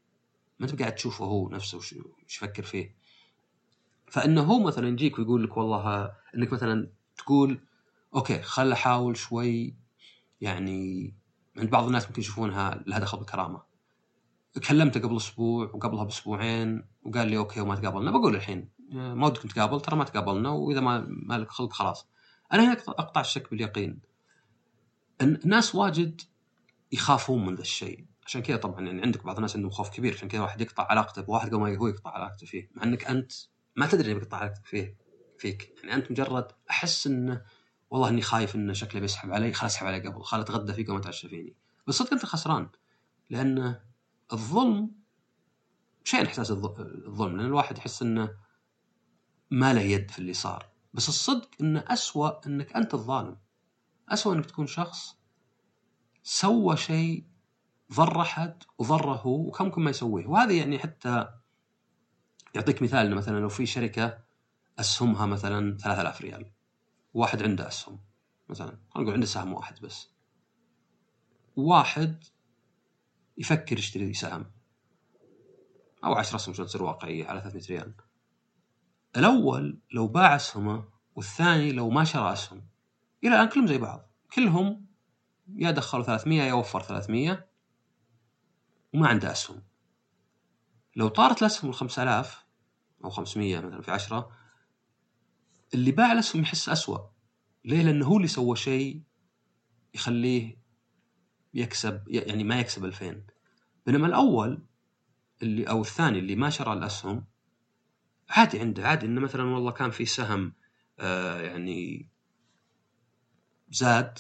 ما 0.59 0.65
أنت 0.65 0.79
قاعد 0.79 0.95
تشوفه 0.95 1.25
هو 1.25 1.49
نفسه 1.49 1.77
وش 1.77 1.95
يفكر 2.29 2.63
فيه. 2.63 2.95
فإنه 4.07 4.41
هو 4.41 4.59
مثلا 4.59 4.87
يجيك 4.87 5.19
ويقول 5.19 5.43
لك 5.43 5.57
والله 5.57 6.11
إنك 6.35 6.53
مثلا 6.53 6.91
تقول 7.17 7.59
أوكي 8.15 8.41
خل 8.41 8.71
أحاول 8.71 9.17
شوي 9.17 9.75
يعني 10.41 11.13
عند 11.57 11.69
بعض 11.69 11.85
الناس 11.85 12.07
ممكن 12.07 12.21
يشوفونها 12.21 12.83
لها 12.87 12.99
دخل 12.99 13.17
بالكرامة. 13.17 13.61
كلمته 14.67 14.99
قبل 14.99 15.17
أسبوع 15.17 15.71
وقبلها 15.73 16.03
بأسبوعين 16.03 16.83
وقال 17.03 17.27
لي 17.27 17.37
أوكي 17.37 17.61
وما 17.61 17.75
تقابلنا. 17.75 18.11
بقول 18.11 18.35
الحين 18.35 18.69
ما 18.91 19.27
ودك 19.27 19.45
نتقابل 19.45 19.81
ترى 19.81 19.95
ما 19.95 20.03
تقابلنا 20.03 20.49
وإذا 20.49 20.79
ما 20.79 21.05
ما 21.07 21.37
لك 21.37 21.49
خلق 21.49 21.73
خلاص. 21.73 22.07
أنا 22.53 22.63
هنا 22.63 22.77
أقطع 22.87 23.21
الشك 23.21 23.49
باليقين 23.51 24.01
الناس 25.21 25.75
واجد 25.75 26.21
يخافون 26.91 27.45
من 27.45 27.55
ذا 27.55 27.61
الشيء. 27.61 28.05
عشان 28.25 28.41
كذا 28.41 28.57
طبعا 28.57 28.85
يعني 28.85 29.01
عندك 29.01 29.23
بعض 29.23 29.35
الناس 29.35 29.55
عندهم 29.55 29.71
خوف 29.71 29.89
كبير 29.89 30.13
عشان 30.13 30.27
كذا 30.27 30.41
واحد 30.41 30.61
يقطع 30.61 30.87
علاقته 30.89 31.21
بواحد 31.21 31.47
قبل 31.47 31.59
ما 31.59 31.77
هو 31.77 31.87
يقطع 31.87 32.11
علاقته 32.11 32.45
فيه 32.45 32.69
مع 32.75 32.83
إنك 32.83 33.05
أنت 33.05 33.31
ما 33.75 33.87
تدري 33.87 34.11
انه 34.11 34.19
بيقطع 34.19 34.37
علاقتك 34.37 34.65
فيه 34.65 34.97
فيك. 35.37 35.73
يعني 35.83 35.95
أنت 35.95 36.11
مجرد 36.11 36.47
أحس 36.69 37.07
إنه 37.07 37.41
والله 37.89 38.09
إني 38.09 38.21
خايف 38.21 38.55
إنه 38.55 38.73
شكله 38.73 39.01
بيسحب 39.01 39.31
علي 39.31 39.53
خلاص 39.53 39.71
اسحب 39.71 39.87
علي 39.87 40.07
قبل 40.07 40.23
خل 40.23 40.39
أتغدى 40.39 40.73
فيك 40.73 40.89
وما 40.89 40.99
تعشى 40.99 41.29
فيني. 41.29 41.55
بس 41.87 41.95
صدق 41.95 42.13
أنت 42.13 42.25
خسران 42.25 42.69
لأن 43.29 43.79
الظلم 44.33 44.91
شيء 46.03 46.25
إحساس 46.25 46.51
الظلم 46.51 47.37
لأن 47.37 47.45
الواحد 47.45 47.77
يحس 47.77 48.01
إنه 48.01 48.35
ما 49.51 49.73
له 49.73 49.81
يد 49.81 50.11
في 50.11 50.19
اللي 50.19 50.33
صار. 50.33 50.69
بس 50.93 51.09
الصدق 51.09 51.49
إنه 51.61 51.83
اسوء 51.87 52.47
إنك 52.47 52.75
أنت 52.75 52.93
الظالم. 52.93 53.37
اسوء 54.09 54.33
إنك 54.33 54.45
تكون 54.45 54.67
شخص 54.67 55.15
سوى 56.23 56.77
شيء 56.77 57.25
ضر 57.93 58.21
أحد 58.21 58.63
وضره 58.77 59.15
هو 59.15 59.47
وكان 59.47 59.67
ممكن 59.67 59.81
ما 59.81 59.89
يسويه. 59.89 60.27
وهذه 60.27 60.59
يعني 60.59 60.79
حتى 60.79 61.27
يعطيك 62.55 62.81
مثال 62.81 63.15
مثلا 63.15 63.39
لو 63.39 63.49
في 63.49 63.65
شركة 63.65 64.17
أسهمها 64.79 65.25
مثلا 65.25 65.77
3000 65.77 66.21
ريال. 66.21 66.51
واحد 67.13 67.43
عنده 67.43 67.67
اسهم 67.67 67.99
مثلا. 68.49 68.67
خلينا 68.67 68.83
نقول 68.95 69.13
عنده 69.13 69.25
سهم 69.25 69.53
واحد 69.53 69.79
بس. 69.81 70.09
واحد 71.55 72.23
يفكر 73.37 73.77
يشتري 73.77 74.13
سهم. 74.13 74.51
أو 76.03 76.13
10 76.13 76.35
أسهم 76.35 76.53
عشان 76.53 76.65
تصير 76.65 76.83
واقعية 76.83 77.27
على 77.27 77.41
300 77.41 77.63
ريال. 77.69 77.93
الأول 79.17 79.79
لو 79.91 80.07
باع 80.07 80.35
أسهمه 80.35 80.85
والثاني 81.15 81.71
لو 81.71 81.89
ما 81.89 82.03
شرى 82.03 82.33
أسهم. 82.33 82.67
إلى 83.23 83.35
الآن 83.35 83.49
كلهم 83.49 83.67
زي 83.67 83.77
بعض. 83.77 84.09
كلهم 84.33 84.85
يا 85.55 85.71
دخلوا 85.71 86.03
300 86.03 86.41
يا 86.41 86.53
وفر 86.53 86.81
300 86.81 87.49
وما 88.93 89.07
عنده 89.07 89.31
أسهم. 89.31 89.63
لو 90.95 91.07
طارت 91.07 91.41
الأسهم 91.41 91.69
ال 91.69 91.75
5000 91.75 92.45
أو 93.03 93.09
500 93.09 93.59
مثلا 93.59 93.81
في 93.81 93.91
10 93.91 94.31
اللي 95.73 95.91
باع 95.91 96.11
الاسهم 96.11 96.41
يحس 96.41 96.69
اسوء 96.69 97.01
ليه؟ 97.65 97.83
لأنه 97.83 98.05
هو 98.05 98.17
اللي 98.17 98.27
سوى 98.27 98.55
شيء 98.55 99.01
يخليه 99.93 100.59
يكسب 101.53 102.03
يعني 102.07 102.43
ما 102.43 102.59
يكسب 102.59 102.85
2000 102.85 103.21
بينما 103.85 104.07
الأول 104.07 104.65
اللي 105.41 105.69
أو 105.69 105.81
الثاني 105.81 106.19
اللي 106.19 106.35
ما 106.35 106.49
شرى 106.49 106.73
الأسهم 106.73 107.25
عادي 108.29 108.59
عنده 108.59 108.87
عادي 108.87 109.05
إنه 109.05 109.21
مثلا 109.21 109.43
والله 109.43 109.71
كان 109.71 109.91
في 109.91 110.05
سهم 110.05 110.53
آه 110.99 111.41
يعني 111.41 112.09
زاد 113.71 114.19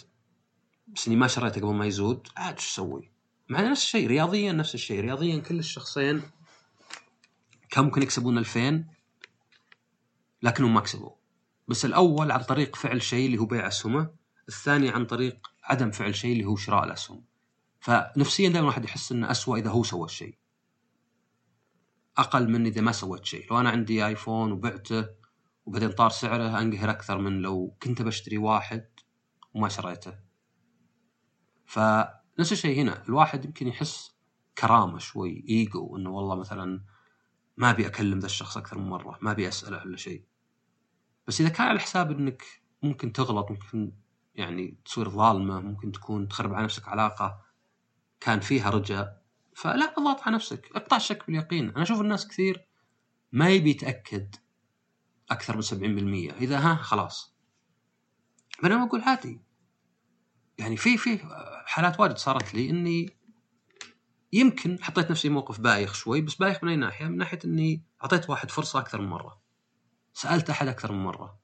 بس 0.87 1.07
إني 1.07 1.15
ما 1.15 1.27
شريته 1.27 1.61
قبل 1.61 1.73
ما 1.73 1.85
يزود 1.85 2.27
عاد 2.37 2.55
إيش 2.55 2.67
أسوي؟ 2.67 3.11
مع 3.49 3.61
نفس 3.61 3.83
الشيء 3.83 4.07
رياضيا 4.07 4.51
نفس 4.51 4.75
الشيء 4.75 4.99
رياضيا 5.01 5.39
كل 5.39 5.59
الشخصين 5.59 6.21
كان 7.69 7.83
ممكن 7.83 8.01
يكسبون 8.01 8.37
2000 8.37 8.85
لكنهم 10.43 10.73
ما 10.73 10.79
كسبوا 10.81 11.18
بس 11.69 11.85
الأول 11.85 12.31
عن 12.31 12.43
طريق 12.43 12.75
فعل 12.75 13.01
شيء 13.01 13.25
اللي 13.25 13.37
هو 13.37 13.45
بيع 13.45 13.67
اسهمه 13.67 14.09
الثاني 14.47 14.89
عن 14.89 15.05
طريق 15.05 15.47
عدم 15.63 15.91
فعل 15.91 16.15
شيء 16.15 16.31
اللي 16.31 16.45
هو 16.45 16.55
شراء 16.55 16.83
الاسهم 16.83 17.23
فنفسيا 17.79 18.49
دائما 18.49 18.59
الواحد 18.59 18.85
يحس 18.85 19.11
إنه 19.11 19.31
اسوء 19.31 19.59
إذا 19.59 19.69
هو 19.69 19.83
سوى 19.83 20.05
الشيء. 20.05 20.37
أقل 22.17 22.49
من 22.49 22.65
إذا 22.65 22.81
ما 22.81 22.91
سويت 22.91 23.25
شيء. 23.25 23.51
لو 23.51 23.59
أنا 23.59 23.69
عندي 23.69 24.05
آيفون 24.05 24.51
وبعته 24.51 25.07
وبعدين 25.65 25.91
طار 25.91 26.09
سعره 26.09 26.59
أنقهر 26.61 26.89
أكثر 26.89 27.17
من 27.17 27.41
لو 27.41 27.77
كنت 27.83 28.01
بشتري 28.01 28.37
واحد 28.37 28.89
وما 29.53 29.69
شريته. 29.69 30.13
فنفس 31.65 32.51
الشيء 32.51 32.81
هنا. 32.81 33.03
الواحد 33.03 33.45
يمكن 33.45 33.67
يحس 33.67 34.15
كرامة 34.57 34.97
شوي 34.97 35.45
إيجو 35.49 35.97
إنه 35.97 36.09
والله 36.09 36.35
مثلا 36.35 36.83
ما 37.57 37.69
أبي 37.69 37.87
أكلم 37.87 38.19
ذا 38.19 38.25
الشخص 38.25 38.57
أكثر 38.57 38.77
من 38.77 38.89
مرة 38.89 39.19
ما 39.21 39.31
أبي 39.31 39.47
أسأله 39.47 39.81
ولا 39.85 39.97
شيء. 39.97 40.28
بس 41.29 41.41
إذا 41.41 41.49
كان 41.49 41.67
على 41.67 41.79
حساب 41.79 42.11
إنك 42.11 42.43
ممكن 42.83 43.13
تغلط 43.13 43.51
ممكن 43.51 43.91
يعني 44.35 44.77
تصير 44.85 45.09
ظالمة 45.09 45.59
ممكن 45.59 45.91
تكون 45.91 46.27
تخرب 46.27 46.53
على 46.53 46.63
نفسك 46.63 46.87
علاقة 46.87 47.41
كان 48.19 48.39
فيها 48.39 48.69
رجاء 48.69 49.23
فلا 49.55 49.93
اضغط 49.97 50.21
على 50.21 50.35
نفسك. 50.35 50.69
اقطع 50.75 50.97
الشك 50.97 51.27
باليقين. 51.27 51.69
أنا 51.69 51.83
أشوف 51.83 52.01
الناس 52.01 52.27
كثير 52.27 52.67
ما 53.31 53.49
يبي 53.49 53.69
يتأكد 53.69 54.35
أكثر 55.31 55.55
من 55.55 55.61
70% 56.31 56.33
إذا 56.41 56.59
ها 56.59 56.75
خلاص. 56.75 57.35
بينما 58.63 58.83
أقول 58.83 59.01
عادي. 59.01 59.41
يعني 60.57 60.77
في 60.77 60.97
في 60.97 61.19
حالات 61.65 61.99
واجد 61.99 62.17
صارت 62.17 62.53
لي 62.53 62.69
إني 62.69 63.17
يمكن 64.33 64.83
حطيت 64.83 65.11
نفسي 65.11 65.29
موقف 65.29 65.59
بايخ 65.59 65.93
شوي 65.93 66.21
بس 66.21 66.35
بايخ 66.35 66.63
من 66.63 66.69
أي 66.69 66.75
ناحية؟ 66.75 67.05
من 67.05 67.17
ناحية 67.17 67.39
إني 67.45 67.83
أعطيت 68.03 68.29
واحد 68.29 68.51
فرصة 68.51 68.79
أكثر 68.79 69.01
من 69.01 69.07
مرة. 69.07 69.48
سألت 70.19 70.49
أحد 70.49 70.67
أكثر 70.67 70.91
من 70.91 71.03
مرة. 71.03 71.39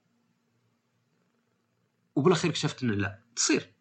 وبالأخير 2.15 2.51
اكتشفت 2.51 2.83
إنه 2.83 2.93
لا 2.93 3.23
تصير. 3.35 3.73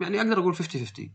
يعني 0.00 0.20
أقدر 0.20 0.40
أقول 0.40 0.56
50 0.56 0.86
50 0.86 1.14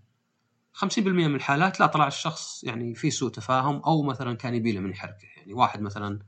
50% 0.73 0.97
من 1.07 1.35
الحالات 1.35 1.79
لا 1.79 1.85
طلع 1.85 2.07
الشخص 2.07 2.63
يعني 2.63 2.95
في 2.95 3.11
سوء 3.11 3.31
تفاهم 3.31 3.81
أو 3.85 4.03
مثلا 4.03 4.37
كان 4.37 4.55
يبي 4.55 4.71
له 4.71 4.79
من 4.79 4.89
يحركه 4.89 5.27
يعني 5.37 5.53
واحد 5.53 5.81
مثلا 5.81 6.19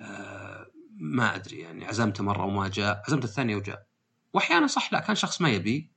آه 0.00 0.70
ما 0.90 1.34
أدري 1.34 1.58
يعني 1.58 1.84
عزمته 1.84 2.24
مرة 2.24 2.44
وما 2.44 2.68
جاء 2.68 3.02
عزمته 3.06 3.24
الثانية 3.24 3.56
وجاء. 3.56 3.86
واحيانا 4.32 4.66
صح 4.66 4.92
لا 4.92 5.00
كان 5.00 5.16
شخص 5.16 5.40
ما 5.40 5.50
يبي. 5.50 5.92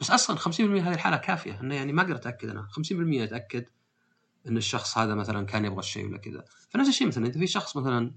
بس 0.00 0.10
أصلا 0.10 0.36
50% 0.36 0.60
هذه 0.60 0.94
الحالة 0.94 1.16
كافية. 1.16 1.60
إنه 1.60 1.74
يعني 1.74 1.92
ما 1.92 2.02
أقدر 2.02 2.16
أتأكد 2.16 2.48
أنا. 2.48 2.68
50% 2.68 3.22
أتأكد 3.22 3.64
إن 4.48 4.56
الشخص 4.56 4.98
هذا 4.98 5.14
مثلا 5.14 5.46
كان 5.46 5.64
يبغى 5.64 5.78
الشيء 5.78 6.06
ولا 6.06 6.18
كذا. 6.18 6.44
فنفس 6.70 6.88
الشيء 6.88 7.06
مثلا 7.06 7.26
إذا 7.26 7.40
في 7.40 7.46
شخص 7.46 7.76
مثلا 7.76 8.14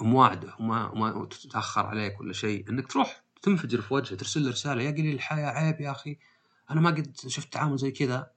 مواعده 0.00 0.54
وما 0.60 0.90
وما 0.90 1.24
تتأخر 1.24 1.86
عليك 1.86 2.20
ولا 2.20 2.32
شيء. 2.32 2.70
إنك 2.70 2.92
تروح 2.92 3.24
تنفجر 3.42 3.80
في 3.80 3.94
وجهه 3.94 4.16
ترسل 4.16 4.44
له 4.44 4.50
رسالة 4.50 4.82
يا 4.82 4.90
قليل 4.90 5.14
الحياة 5.14 5.46
عيب 5.46 5.80
يا 5.80 5.90
أخي. 5.90 6.18
أنا 6.70 6.80
ما 6.80 6.90
قد 6.90 7.16
شفت 7.26 7.52
تعامل 7.52 7.76
زي 7.76 7.90
كذا. 7.90 8.30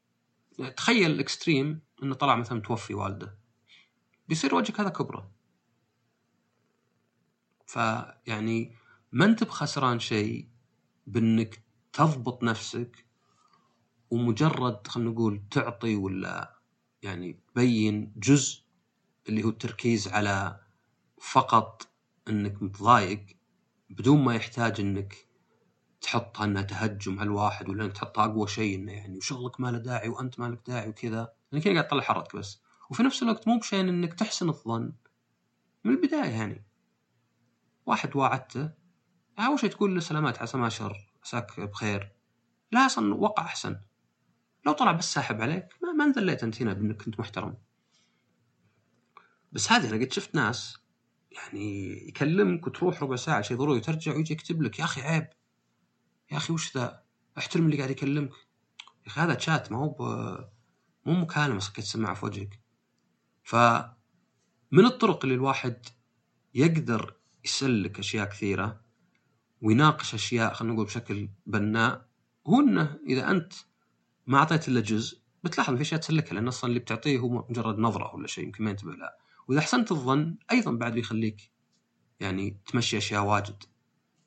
تخيل 0.77 1.11
الإكستريم 1.11 1.81
إنه 2.03 2.15
طلع 2.15 2.35
مثلا 2.35 2.61
توفي 2.61 2.93
والده. 2.93 3.37
بيصير 4.27 4.55
وجهك 4.55 4.79
هذا 4.79 4.89
كبره. 4.89 5.31
فيعني 7.65 8.75
ما 9.11 9.25
أنت 9.25 9.43
بخسران 9.43 9.99
شيء 9.99 10.47
بإنك 11.07 11.63
تضبط 11.93 12.43
نفسك 12.43 13.05
ومجرد 14.09 14.87
خلينا 14.87 15.09
نقول 15.09 15.41
تعطي 15.51 15.95
ولا 15.95 16.59
يعني 17.01 17.39
تبين 17.47 18.13
جزء 18.17 18.61
اللي 19.29 19.43
هو 19.43 19.49
التركيز 19.49 20.07
على 20.07 20.66
فقط 21.21 21.87
إنك 22.29 22.63
متضايق 22.63 23.25
بدون 23.89 24.23
ما 24.23 24.35
يحتاج 24.35 24.79
إنك 24.79 25.27
تحطها 26.01 26.45
انها 26.45 26.61
تهجم 26.61 27.19
على 27.19 27.27
الواحد 27.27 27.69
ولا 27.69 27.85
إنك 27.85 27.93
تحطها 27.93 28.25
أقوى 28.25 28.47
شيء 28.47 28.75
إنه 28.75 28.91
يعني 28.91 29.17
وشغلك 29.17 29.59
ما 29.59 29.71
له 29.71 29.77
داعي 29.77 30.09
وأنت 30.09 30.39
ما 30.39 30.45
لك 30.45 30.61
داعي 30.67 30.89
وكذا. 30.89 31.33
لانك 31.51 31.63
كذا 31.63 31.73
قاعد 31.73 31.87
تطلع 31.87 32.01
حرتك 32.01 32.35
بس. 32.35 32.61
وفي 32.89 33.03
نفس 33.03 33.23
الوقت 33.23 33.47
مو 33.47 33.59
بشين 33.59 33.89
إنك 33.89 34.13
تحسن 34.13 34.49
الظن. 34.49 34.93
من 35.83 35.91
البداية 35.91 36.29
يعني. 36.29 36.65
واحد 37.85 38.15
واعدته. 38.15 38.69
أول 39.39 39.59
شيء 39.59 39.69
تقول 39.69 39.95
له 39.95 39.99
سلامات 39.99 40.41
عسى 40.41 40.57
ما 40.57 40.69
شر 40.69 41.13
عساك 41.23 41.59
بخير. 41.59 42.11
لا 42.71 42.85
أصلا 42.85 43.15
وقع 43.15 43.43
أحسن. 43.43 43.79
لو 44.65 44.73
طلع 44.73 44.91
بس 44.91 45.13
ساحب 45.13 45.41
عليك 45.41 45.67
ما 45.83 45.91
ما 45.91 46.03
انذليت 46.03 46.43
أنت 46.43 46.61
هنا 46.61 46.73
بإنك 46.73 47.03
كنت 47.03 47.19
محترم. 47.19 47.57
بس 49.51 49.71
هذه 49.71 49.89
أنا 49.89 50.05
قد 50.05 50.11
شفت 50.11 50.35
ناس 50.35 50.77
يعني 51.31 51.91
يكلمك 52.07 52.67
وتروح 52.67 53.03
ربع 53.03 53.15
ساعة 53.15 53.41
شيء 53.41 53.57
ضروري 53.57 53.79
ترجع 53.79 54.15
ويجي 54.15 54.33
يكتب 54.33 54.61
لك 54.61 54.79
يا 54.79 54.83
أخي 54.83 55.01
عيب 55.01 55.27
يا 56.31 56.37
أخي 56.37 56.53
وش 56.53 56.77
ذا؟ 56.77 57.03
احترم 57.37 57.65
اللي 57.65 57.77
قاعد 57.77 57.89
يكلمك. 57.89 58.31
يا 59.05 59.07
أخي 59.07 59.21
هذا 59.21 59.39
شات 59.39 59.71
ما 59.71 59.77
هو. 59.77 60.49
مو 61.05 61.13
مكالمة 61.13 61.59
صكيت 61.59 61.85
سماعه 61.85 62.13
في 62.13 62.25
وجهك. 62.25 62.61
ف 63.43 63.55
من 64.71 64.85
الطرق 64.85 65.25
اللي 65.25 65.35
الواحد 65.35 65.85
يقدر 66.53 67.15
يسلك 67.45 67.99
أشياء 67.99 68.29
كثيرة 68.29 68.81
ويناقش 69.61 70.13
أشياء 70.13 70.53
خلينا 70.53 70.73
نقول 70.73 70.85
بشكل 70.85 71.29
بناء 71.45 72.07
هو 72.47 72.59
إنه 72.59 72.99
إذا 73.07 73.31
أنت 73.31 73.53
ما 74.27 74.37
أعطيت 74.37 74.67
إلا 74.67 74.81
جزء 74.81 75.19
بتلاحظ 75.43 75.75
في 75.75 75.81
أشياء 75.81 76.01
تسلكها 76.01 76.33
لأن 76.33 76.47
أصلا 76.47 76.69
اللي 76.69 76.79
بتعطيه 76.79 77.19
هو 77.19 77.45
مجرد 77.49 77.79
نظرة 77.79 78.15
ولا 78.15 78.27
شيء 78.27 78.43
يمكن 78.43 78.63
ما 78.63 78.69
ينتبه 78.69 78.91
لها. 78.91 79.17
وإذا 79.47 79.59
احسنت 79.59 79.91
الظن 79.91 80.37
أيضا 80.51 80.71
بعد 80.71 80.93
بيخليك 80.93 81.51
يعني 82.19 82.57
تمشي 82.65 82.97
أشياء 82.97 83.23
واجد. 83.23 83.63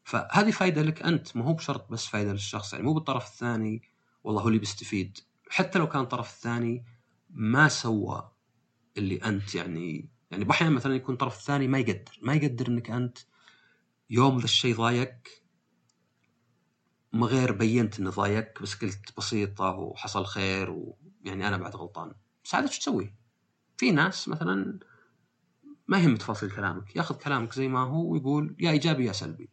فهذه 0.05 0.51
فائده 0.51 0.83
لك 0.83 1.03
أنت 1.03 1.37
ما 1.37 1.45
هو 1.45 1.53
بشرط 1.53 1.91
بس 1.93 2.07
فائده 2.07 2.33
للشخص 2.33 2.73
يعني 2.73 2.85
مو 2.85 2.95
بالطرف 2.95 3.27
الثاني 3.27 3.83
والله 4.25 4.43
هو 4.43 4.49
اللي 4.49 4.59
بيستفيد. 4.59 5.19
حتى 5.51 5.79
لو 5.79 5.89
كان 5.89 6.03
الطرف 6.03 6.31
الثاني 6.37 6.85
ما 7.31 7.69
سوى 7.69 8.31
اللي 8.97 9.17
أنت 9.17 9.55
يعني 9.55 10.09
يعني 10.31 10.45
باحيانا 10.45 10.75
مثلا 10.75 10.95
يكون 10.97 11.13
الطرف 11.13 11.39
الثاني 11.39 11.69
ما 11.69 11.79
يقدر 11.79 12.19
ما 12.23 12.35
يقدر 12.35 12.69
إنك 12.69 12.91
أنت 12.91 13.19
يوم 14.11 14.39
ذا 14.39 14.45
الشيء 14.45 14.77
ضايقك 14.77 15.45
ما 17.13 17.27
غير 17.27 17.53
بينت 17.53 17.99
إنه 17.99 18.11
ضايقك 18.11 18.63
بس 18.63 18.75
قلت 18.75 19.17
بسيطة 19.17 19.71
وحصل 19.71 20.27
خير 20.27 20.71
ويعني 20.71 21.49
أنا 21.49 21.57
بعد 21.57 21.77
غلطان. 21.77 22.15
عاد 22.53 22.65
إيش 22.65 22.79
تسوي؟ 22.79 23.15
في 23.77 23.91
ناس 23.91 24.29
مثلا 24.29 24.79
ما 25.91 25.99
يهم 25.99 26.17
تفاصيل 26.17 26.51
كلامك. 26.51 26.97
ياخذ 26.97 27.15
كلامك 27.15 27.53
زي 27.53 27.69
ما 27.69 27.81
هو 27.81 28.13
ويقول 28.13 28.57
يا 28.61 28.71
إيجابي 28.71 29.05
يا 29.05 29.13
سلبي. 29.13 29.51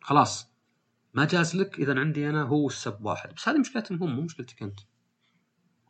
خلاص. 0.00 0.50
ما 1.14 1.24
جاز 1.24 1.56
لك 1.56 1.78
إذا 1.78 2.00
عندي 2.00 2.30
أنا 2.30 2.42
هو 2.42 2.66
السب 2.66 3.04
واحد. 3.04 3.34
بس 3.34 3.48
هذه 3.48 3.58
مشكلتهم 3.58 4.02
هم 4.02 4.16
مو 4.16 4.22
مشكلتك 4.22 4.62
أنت. 4.62 4.80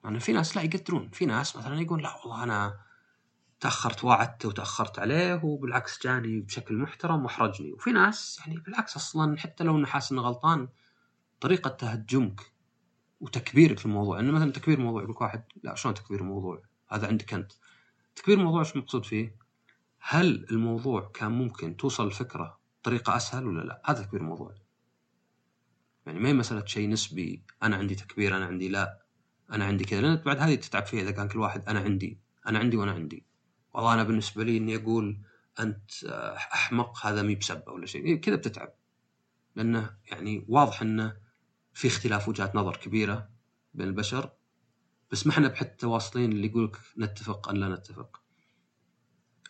يعني 0.04 0.20
في 0.20 0.32
ناس 0.32 0.56
لا 0.56 0.62
يقدرون. 0.62 1.10
في 1.10 1.26
ناس 1.26 1.56
مثلا 1.56 1.80
يقول 1.80 2.02
لا 2.02 2.16
والله 2.16 2.42
أنا 2.42 2.80
تأخرت 3.60 4.04
وعدته 4.04 4.48
وتأخرت 4.48 4.98
عليه 4.98 5.44
وبالعكس 5.44 6.02
جاني 6.02 6.40
بشكل 6.40 6.74
محترم 6.74 7.24
وأحرجني. 7.24 7.72
وفي 7.72 7.92
ناس 7.92 8.38
يعني 8.40 8.60
بالعكس 8.60 8.96
أصلا 8.96 9.38
حتى 9.38 9.64
لو 9.64 9.76
أنه 9.76 9.86
حاسس 9.86 10.12
إنه 10.12 10.22
غلطان 10.22 10.68
طريقة 11.40 11.70
تهجمك 11.70 12.40
وتكبيرك 13.20 13.86
للموضوع 13.86 14.20
انه 14.20 14.32
مثلا 14.32 14.52
تكبير 14.52 14.78
الموضوع 14.78 15.02
يقول 15.02 15.16
واحد 15.20 15.44
لا 15.62 15.74
شلون 15.74 15.94
تكبير 15.94 16.20
الموضوع؟ 16.20 16.62
هذا 16.92 17.06
عندك 17.06 17.34
أنت. 17.34 17.52
تكبير 18.16 18.38
الموضوع 18.38 18.62
شو 18.62 18.78
المقصود 18.78 19.04
فيه؟ 19.04 19.36
هل 19.98 20.46
الموضوع 20.50 21.10
كان 21.14 21.32
ممكن 21.32 21.76
توصل 21.76 22.06
الفكرة 22.06 22.60
بطريقة 22.80 23.16
أسهل 23.16 23.46
ولا 23.46 23.62
لا؟ 23.62 23.82
هذا 23.84 24.02
تكبير 24.02 24.20
الموضوع. 24.20 24.54
يعني 26.06 26.18
ما 26.20 26.28
هي 26.28 26.32
مسألة 26.32 26.64
شيء 26.64 26.88
نسبي 26.88 27.42
أنا 27.62 27.76
عندي 27.76 27.94
تكبير 27.94 28.36
أنا 28.36 28.46
عندي 28.46 28.68
لا 28.68 29.02
أنا 29.52 29.64
عندي 29.64 29.84
كذا. 29.84 30.00
لأن 30.00 30.16
بعد 30.16 30.38
هذه 30.38 30.54
تتعب 30.54 30.86
فيها 30.86 31.02
إذا 31.02 31.10
كان 31.10 31.28
كل 31.28 31.38
واحد 31.38 31.68
أنا 31.68 31.80
عندي 31.80 32.20
أنا 32.46 32.58
عندي 32.58 32.76
وأنا 32.76 32.92
عندي. 32.92 33.26
والله 33.74 33.94
أنا 33.94 34.02
بالنسبة 34.02 34.44
لي 34.44 34.56
إني 34.56 34.76
أقول 34.76 35.20
أنت 35.60 36.04
أحمق 36.52 37.06
هذا 37.06 37.22
مي 37.22 37.34
بسبه 37.34 37.72
ولا 37.72 37.86
شيء. 37.86 38.16
كذا 38.16 38.36
بتتعب. 38.36 38.74
لأنه 39.56 39.96
يعني 40.10 40.44
واضح 40.48 40.82
إنه 40.82 41.16
في 41.72 41.88
اختلاف 41.88 42.28
وجهات 42.28 42.54
نظر 42.56 42.76
كبيرة 42.76 43.28
بين 43.74 43.86
البشر. 43.88 44.30
بس 45.10 45.26
ما 45.26 45.32
إحنا 45.32 45.48
بحتى 45.48 45.86
واصلين 45.86 46.32
اللي 46.32 46.46
يقولك 46.46 46.76
نتفق 46.98 47.48
ام 47.48 47.56
لا 47.56 47.68
نتفق. 47.68 48.22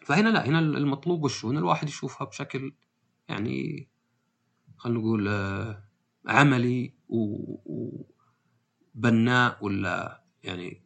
فهنا 0.04 0.28
لا 0.28 0.46
هنا 0.46 0.58
المطلوب 0.58 1.24
وشو؟ 1.24 1.50
ان 1.50 1.58
الواحد 1.58 1.88
يشوفها 1.88 2.26
بشكل 2.26 2.72
يعني 3.28 3.88
خلينا 4.76 4.98
نقول 4.98 5.28
عملي 6.26 6.94
وبناء 8.94 9.64
ولا 9.64 10.24
يعني 10.42 10.82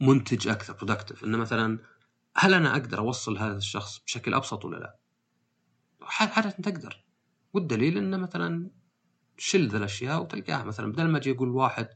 منتج 0.00 0.48
أكثر 0.48 0.72
productive 0.72 1.24
إنه 1.24 1.38
مثلا 1.38 1.78
هل 2.36 2.54
أنا 2.54 2.72
أقدر 2.72 2.98
أوصل 2.98 3.38
هذا 3.38 3.56
الشخص 3.56 3.98
بشكل 3.98 4.34
أبسط 4.34 4.64
ولا 4.64 4.76
لا؟ 4.76 4.98
عادة 6.02 6.50
تقدر. 6.50 7.04
والدليل 7.52 7.98
إنه 7.98 8.16
مثلا 8.16 8.70
شل 9.38 9.68
ذا 9.68 9.78
الأشياء 9.78 10.22
وتلقاها. 10.22 10.64
مثلا 10.64 10.92
بدل 10.92 11.08
ما 11.08 11.18
أجي 11.18 11.30
أقول 11.30 11.48
واحد 11.48 11.88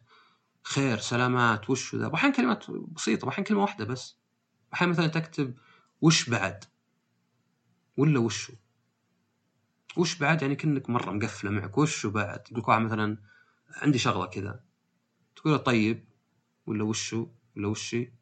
خير 0.68 0.98
سلامات 0.98 1.70
وش 1.70 1.94
ذا؟ 1.94 2.14
أحيانا 2.14 2.36
كلمات 2.36 2.70
بسيطة 2.70 3.28
أحيانا 3.28 3.48
كلمة 3.48 3.60
واحدة 3.62 3.84
بس. 3.84 4.18
أحيانا 4.74 4.92
مثلا 4.92 5.06
تكتب 5.06 5.54
وش 6.00 6.30
بعد؟ 6.30 6.64
ولا 7.96 8.18
وشو؟ 8.20 8.52
وش 9.96 10.18
بعد؟ 10.18 10.42
يعني 10.42 10.56
كأنك 10.56 10.90
مرة 10.90 11.12
مقفلة 11.12 11.50
معك. 11.50 11.78
وش 11.78 12.06
بعد؟ 12.06 12.42
يقول 12.50 12.64
واحد 12.68 12.80
مثلا 12.82 13.18
عندي 13.82 13.98
شغلة 13.98 14.26
كذا. 14.26 14.60
تقول 15.36 15.58
طيب 15.58 16.08
ولا 16.66 16.84
وشو؟ 16.84 17.28
ولا 17.56 17.68
وشي؟ 17.68 18.12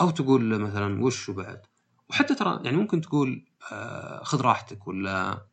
أو 0.00 0.10
تقول 0.10 0.50
له 0.50 0.58
مثلا 0.58 1.04
وش 1.04 1.30
بعد؟ 1.30 1.62
وحتى 2.10 2.34
ترى 2.34 2.60
يعني 2.64 2.76
ممكن 2.76 3.00
تقول 3.00 3.48
آه 3.72 4.24
خذ 4.24 4.40
راحتك 4.40 4.86
ولا 4.88 5.47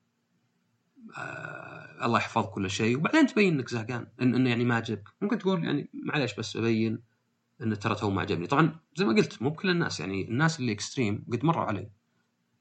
آه 1.18 2.06
الله 2.06 2.18
يحفظك 2.18 2.50
كل 2.50 2.70
شيء. 2.70 2.98
وبعدين 2.98 3.28
تبين 3.28 3.54
إنك 3.54 3.70
زهقان 3.70 4.08
إن 4.22 4.36
إنه 4.36 4.50
يعني 4.50 4.66
ما 4.66 4.76
عجبك. 4.76 5.10
ممكن 5.22 5.38
تقول 5.38 5.64
يعني 5.64 5.90
معليش 5.94 6.36
بس 6.36 6.56
أبين 6.56 7.04
انه 7.62 7.76
ترى 7.76 7.96
تو 7.96 8.10
ما 8.10 8.22
عجبني. 8.22 8.48
طبعا 8.48 8.80
زي 8.96 9.06
ما 9.06 9.14
قلت 9.14 9.42
مو 9.42 9.50
بكل 9.50 9.70
الناس 9.70 10.00
يعني 10.00 10.28
الناس 10.28 10.60
اللي 10.60 10.72
extreme 10.72 11.26
قد 11.32 11.46
مروا 11.46 11.64
علي. 11.64 11.90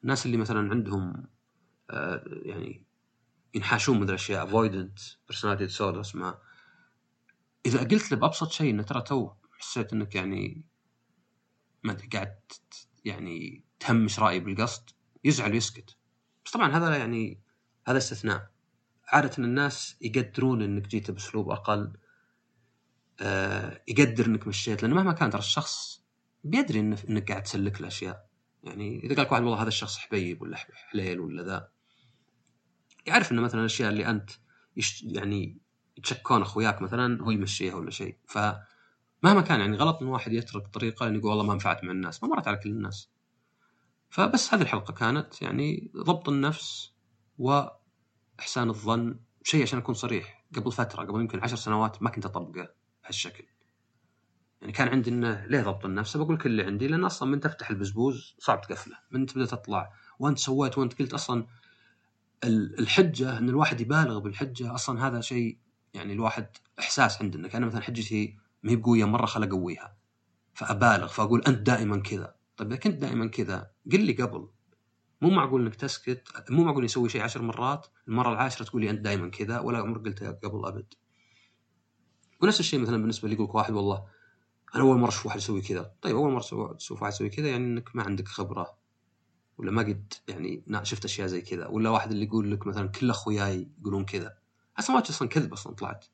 الناس 0.02 0.26
اللي 0.26 0.36
مثلا 0.36 0.70
عندهم 0.70 1.26
آه 1.90 2.24
يعني 2.26 2.84
ينحاشون 3.54 4.00
من 4.00 4.08
الأشياء 4.08 4.44
avoidant 4.44 4.98
personality 5.28 5.64
disorder 5.64 6.00
اسمها 6.00 6.38
إذا 7.66 7.78
قلت 7.78 8.12
له 8.12 8.18
بأبسط 8.18 8.50
شيء 8.50 8.70
إنه 8.70 8.82
ترى 8.82 9.00
تو 9.00 9.30
حسيت 9.58 9.92
إنك 9.92 10.14
يعني 10.14 10.66
ما 11.82 11.92
أدري 11.92 12.06
قاعد 12.06 12.38
يعني 13.04 13.64
تهمش 13.80 14.20
رأيي 14.20 14.40
بالقصد 14.40 14.90
يزعل 15.24 15.52
ويسكت. 15.52 15.96
بس 16.44 16.52
طبعا 16.52 16.76
هذا 16.76 16.96
يعني 16.96 17.40
هذا 17.86 17.98
استثناء. 17.98 18.50
عادة 19.08 19.30
الناس 19.38 19.96
يقدرون 20.00 20.62
إنك 20.62 20.88
جيت 20.88 21.10
بأسلوب 21.10 21.50
أقل 21.50 21.92
آه 23.20 23.82
يقدر 23.88 24.26
إنك 24.26 24.46
مشيت 24.46 24.82
لأنه 24.82 24.94
مهما 24.94 25.12
كان 25.12 25.30
ترى 25.30 25.38
الشخص 25.38 26.04
بيدري 26.44 26.80
إنك 26.80 27.30
قاعد 27.30 27.42
تسلك 27.42 27.80
الاشياء 27.80 28.28
يعني 28.64 29.04
إذا 29.04 29.14
قال 29.14 29.24
لك 29.24 29.32
واحد 29.32 29.42
والله 29.42 29.62
هذا 29.62 29.68
الشخص 29.68 29.98
حبيب 29.98 30.42
ولا 30.42 30.56
حليل 30.56 31.20
ولا 31.20 31.42
ذا 31.42 31.68
يعرف 33.06 33.32
إنه 33.32 33.42
مثلا 33.42 33.60
الأشياء 33.60 33.90
اللي 33.90 34.06
أنت 34.06 34.30
يش 34.76 35.02
يعني 35.02 35.58
يتشكون 35.96 36.42
أخوياك 36.42 36.82
مثلا 36.82 37.22
هو 37.22 37.30
يمشيها 37.30 37.74
ولا 37.74 37.90
شيء. 37.90 38.16
ف 38.26 38.38
مهما 39.22 39.40
كان 39.40 39.60
يعني 39.60 39.76
غلط 39.76 40.02
إن 40.02 40.08
واحد 40.08 40.32
يترك 40.32 40.66
طريقة 40.68 41.04
لأنه 41.04 41.18
يقول 41.18 41.30
والله 41.30 41.44
ما 41.44 41.54
نفعت 41.54 41.84
مع 41.84 41.90
الناس 41.90 42.22
ما 42.22 42.28
مرت 42.28 42.48
على 42.48 42.56
كل 42.56 42.70
الناس. 42.70 43.10
فبس 44.10 44.54
هذه 44.54 44.62
الحلقة 44.62 44.92
كانت 44.94 45.42
يعني 45.42 45.90
ضبط 45.96 46.28
النفس 46.28 46.93
وإحسان 47.38 48.68
الظن 48.68 49.20
شيء 49.42 49.62
عشان 49.62 49.78
أكون 49.78 49.94
صريح 49.94 50.44
قبل 50.56 50.72
فترة 50.72 51.02
قبل 51.02 51.20
يمكن 51.20 51.40
عشر 51.40 51.56
سنوات 51.56 52.02
ما 52.02 52.10
كنت 52.10 52.26
أطبقه 52.26 52.68
بهالشكل. 53.02 53.44
يعني 54.60 54.72
كان 54.72 54.88
عندي 54.88 55.10
إنه 55.10 55.46
ليه 55.46 55.62
ضبط 55.62 55.84
النفس؟ 55.84 56.16
بقول 56.16 56.38
كل 56.38 56.50
اللي 56.50 56.62
عندي 56.62 56.88
لأن 56.88 57.04
أصلا 57.04 57.28
من 57.28 57.40
تفتح 57.40 57.70
البزبوز 57.70 58.36
صعب 58.38 58.60
تقفله. 58.60 58.96
من 59.10 59.26
تبدا 59.26 59.46
تطلع 59.46 59.92
وأنت 60.18 60.38
سويت 60.38 60.78
وأنت 60.78 60.98
قلت 60.98 61.14
أصلا 61.14 61.46
الحجة 62.44 63.38
إن 63.38 63.48
الواحد 63.48 63.80
يبالغ 63.80 64.18
بالحجة 64.18 64.74
أصلا 64.74 65.06
هذا 65.06 65.20
شيء 65.20 65.58
يعني 65.94 66.12
الواحد 66.12 66.46
إحساس 66.78 67.22
عندنا 67.22 67.48
كان 67.48 67.64
مثلا 67.66 67.80
حجتي 67.80 68.36
ما 68.62 68.70
هي 68.70 68.76
بقوية 68.76 69.04
مرة 69.04 69.26
خل 69.26 69.42
اقويها 69.42 69.96
فأبالغ 70.54 71.06
فأقول 71.06 71.42
أنت 71.46 71.58
دائما 71.58 72.00
كذا. 72.00 72.34
طيب 72.56 72.72
إذا 72.72 72.80
كنت 72.80 72.94
دائما 72.94 73.26
كذا 73.26 73.70
قل 73.92 74.00
لي 74.00 74.12
قبل 74.12 74.48
مو 75.24 75.30
معقول 75.30 75.62
إنك 75.62 75.74
تسكت 75.74 76.50
مو 76.50 76.64
معقول 76.64 76.84
يسوي 76.84 77.08
شيء 77.08 77.22
عشر 77.22 77.42
مرات 77.42 77.86
المرة 78.08 78.32
العاشرة 78.32 78.64
تقول 78.64 78.82
لي 78.82 78.90
أنت 78.90 79.00
دائما 79.00 79.28
كذا 79.28 79.60
ولا 79.60 79.78
عمرك 79.78 80.04
قلتها 80.04 80.30
قبل 80.30 80.66
أبد. 80.66 80.94
ونفس 82.42 82.60
الشيء 82.60 82.80
مثلا 82.80 82.96
بالنسبة 82.96 83.28
لي 83.28 83.34
يقول 83.34 83.50
واحد 83.54 83.72
والله 83.72 84.04
أنا 84.74 84.82
أول 84.82 84.98
مرة 84.98 85.08
أشوف 85.08 85.26
واحد 85.26 85.38
يسوي 85.38 85.60
كذا. 85.60 85.92
طيب 86.02 86.16
أول 86.16 86.32
مرة 86.32 86.74
تشوف 86.74 87.02
واحد 87.02 87.12
يسوي 87.12 87.28
كذا 87.28 87.48
يعني 87.48 87.64
إنك 87.64 87.96
ما 87.96 88.02
عندك 88.02 88.28
خبرة 88.28 88.78
ولا 89.58 89.70
ما 89.70 89.82
قد 89.82 90.14
يعني 90.28 90.64
شفت 90.82 91.04
أشياء 91.04 91.26
زي 91.26 91.40
كذا. 91.40 91.66
ولا 91.66 91.90
واحد 91.90 92.10
اللي 92.10 92.24
يقول 92.24 92.52
لك 92.52 92.66
مثلا 92.66 92.88
كل 92.88 93.10
أخوياي 93.10 93.68
يقولون 93.80 94.04
كذا. 94.04 94.38
أصلا 94.78 94.96
واجد 94.96 95.08
أصلا 95.08 95.28
كذب 95.28 95.52
أصلا 95.52 95.74
طلعت. 95.74 96.06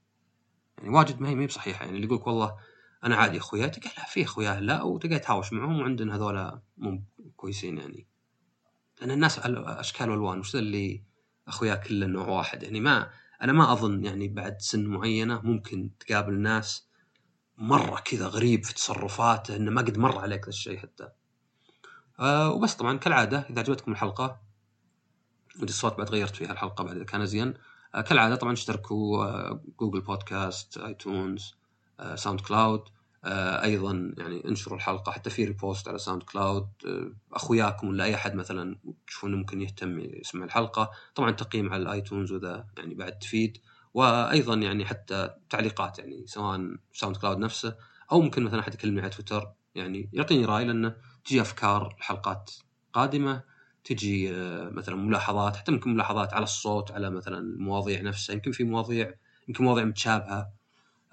يعني 0.79 0.91
واجد 0.91 1.21
ما 1.21 1.29
هي 1.29 1.35
ما 1.35 1.43
هي 1.43 1.47
بصحيحة. 1.47 1.85
يعني 1.85 1.97
اللي 1.97 2.07
يقول 2.07 2.19
لك 2.19 2.27
والله 2.27 2.57
أنا 3.05 3.17
عادي 3.17 3.39
أخوياي 3.39 3.71
تلقى 3.71 3.91
لا 3.99 4.05
في 4.05 4.23
اخويا 4.23 4.61
لا 4.61 4.83
وتقعد 4.83 5.21
تهاوش 5.21 5.53
معهم 5.53 5.81
وعندنا 5.81 6.17
هذولا 6.17 6.63
مو 6.79 7.03
كويسين 7.37 7.79
يعني. 7.79 8.10
لأن 9.01 9.11
الناس 9.11 9.39
أشكال 9.45 10.11
وألوان 10.11 10.39
وش 10.39 10.57
اللي 10.57 11.05
أخويا 11.49 11.75
كله 11.75 12.07
نوع 12.07 12.29
واحد. 12.29 12.63
يعني 12.63 12.81
ما 12.81 13.11
أنا 13.43 13.53
ما 13.53 13.73
أظن 13.73 14.05
يعني 14.05 14.29
بعد 14.29 14.61
سن 14.61 14.87
معينة 14.87 15.41
ممكن 15.41 15.91
تقابل 16.01 16.39
ناس 16.39 16.89
مرة 17.59 18.01
كذا 18.01 18.27
غريب 18.27 18.65
في 18.65 18.75
تصرفاته 18.75 19.57
إنه 19.57 19.71
ما 19.71 19.83
قد 19.83 19.99
مر 19.99 20.19
عليك 20.19 20.43
ذا 20.45 20.49
الشيء 20.49 20.79
حتى. 20.79 21.09
آه 22.21 22.51
وبس 22.51 22.75
طبعا 22.75 22.99
كالعادة 22.99 23.47
إذا 23.51 23.61
عجبتكم 23.61 23.93
الحلقة 23.93 24.41
ودي 25.57 25.73
الصوت 25.73 25.99
بعد 25.99 26.11
غيرت 26.11 26.37
فيها 26.37 26.53
الحلقة 26.53 26.85
بعد 26.85 26.97
إذا 26.97 27.05
كان 27.05 27.27
زين. 27.27 27.55
آه 27.95 28.01
كالعادة 28.01 28.37
طبعا 28.37 28.53
اشتركوا 28.53 29.25
آه 29.25 29.63
Google 29.81 30.01
Podcast 30.01 30.79
iTunes 30.79 31.55
آه 32.01 32.15
SoundCloud 32.15 32.83
أيضا 33.25 34.15
يعني 34.19 34.45
انشروا 34.49 34.77
الحلقة 34.77 35.13
حتى 35.13 35.31
في 35.31 35.45
repost 35.45 35.89
على 35.89 35.99
SoundCloud 35.99 36.69
آه 36.87 37.13
أخوياكم 37.33 37.89
ولا 37.89 38.05
أي 38.05 38.15
أحد 38.15 38.35
مثلا 38.35 38.77
تشوفون 39.07 39.35
ممكن 39.35 39.61
يهتم 39.63 39.99
يسمع 40.01 40.45
الحلقة. 40.45 40.91
طبعا 41.15 41.31
تقييم 41.31 41.73
على 41.73 41.83
ال 41.83 41.90
iTunes 41.90 42.33
وذا 42.33 42.67
يعني 42.79 42.95
بعد 42.95 43.19
تفيد 43.19 43.59
وأيضا 43.95 44.55
يعني 44.55 44.85
حتى 44.85 45.31
تعليقات 45.51 45.99
يعني 45.99 46.27
سواء 46.27 46.61
SoundCloud 46.93 47.39
نفسه 47.39 47.77
أو 48.13 48.21
ممكن 48.21 48.43
مثلا 48.43 48.61
أحد 48.61 48.75
يكلمني 48.75 49.01
على 49.01 49.11
تويتر 49.11 49.53
يعني 49.75 50.11
يعطيني 50.13 50.45
رأي 50.45 50.65
لأنه 50.65 50.97
تجي 51.25 51.41
أفكار 51.41 51.97
لحلقات 52.01 52.51
قادمة 52.93 53.43
تجي 53.85 54.33
مثلا 54.71 54.97
ملاحظات 54.97 55.57
حتى 55.57 55.73
ممكن 55.73 55.95
ملاحظات 55.95 56.35
على 56.35 56.43
الصوت 56.45 56.91
على 56.93 57.11
مثلا 57.11 57.39
المواضيع 57.39 58.01
نفسها. 58.01 58.35
يمكن 58.35 58.53
في 58.53 58.65
مواضيع 58.65 59.15
يمكن 59.49 59.65
مواضيع 59.65 59.85
متشابهة. 59.85 60.53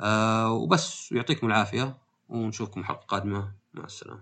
أه 0.01 0.51
وبس. 0.51 1.12
يعطيكم 1.12 1.47
العافية 1.47 1.97
ونشوفكم 2.29 2.83
حلقة 2.83 3.05
قادمة. 3.05 3.53
مع 3.73 3.83
السلامة. 3.86 4.15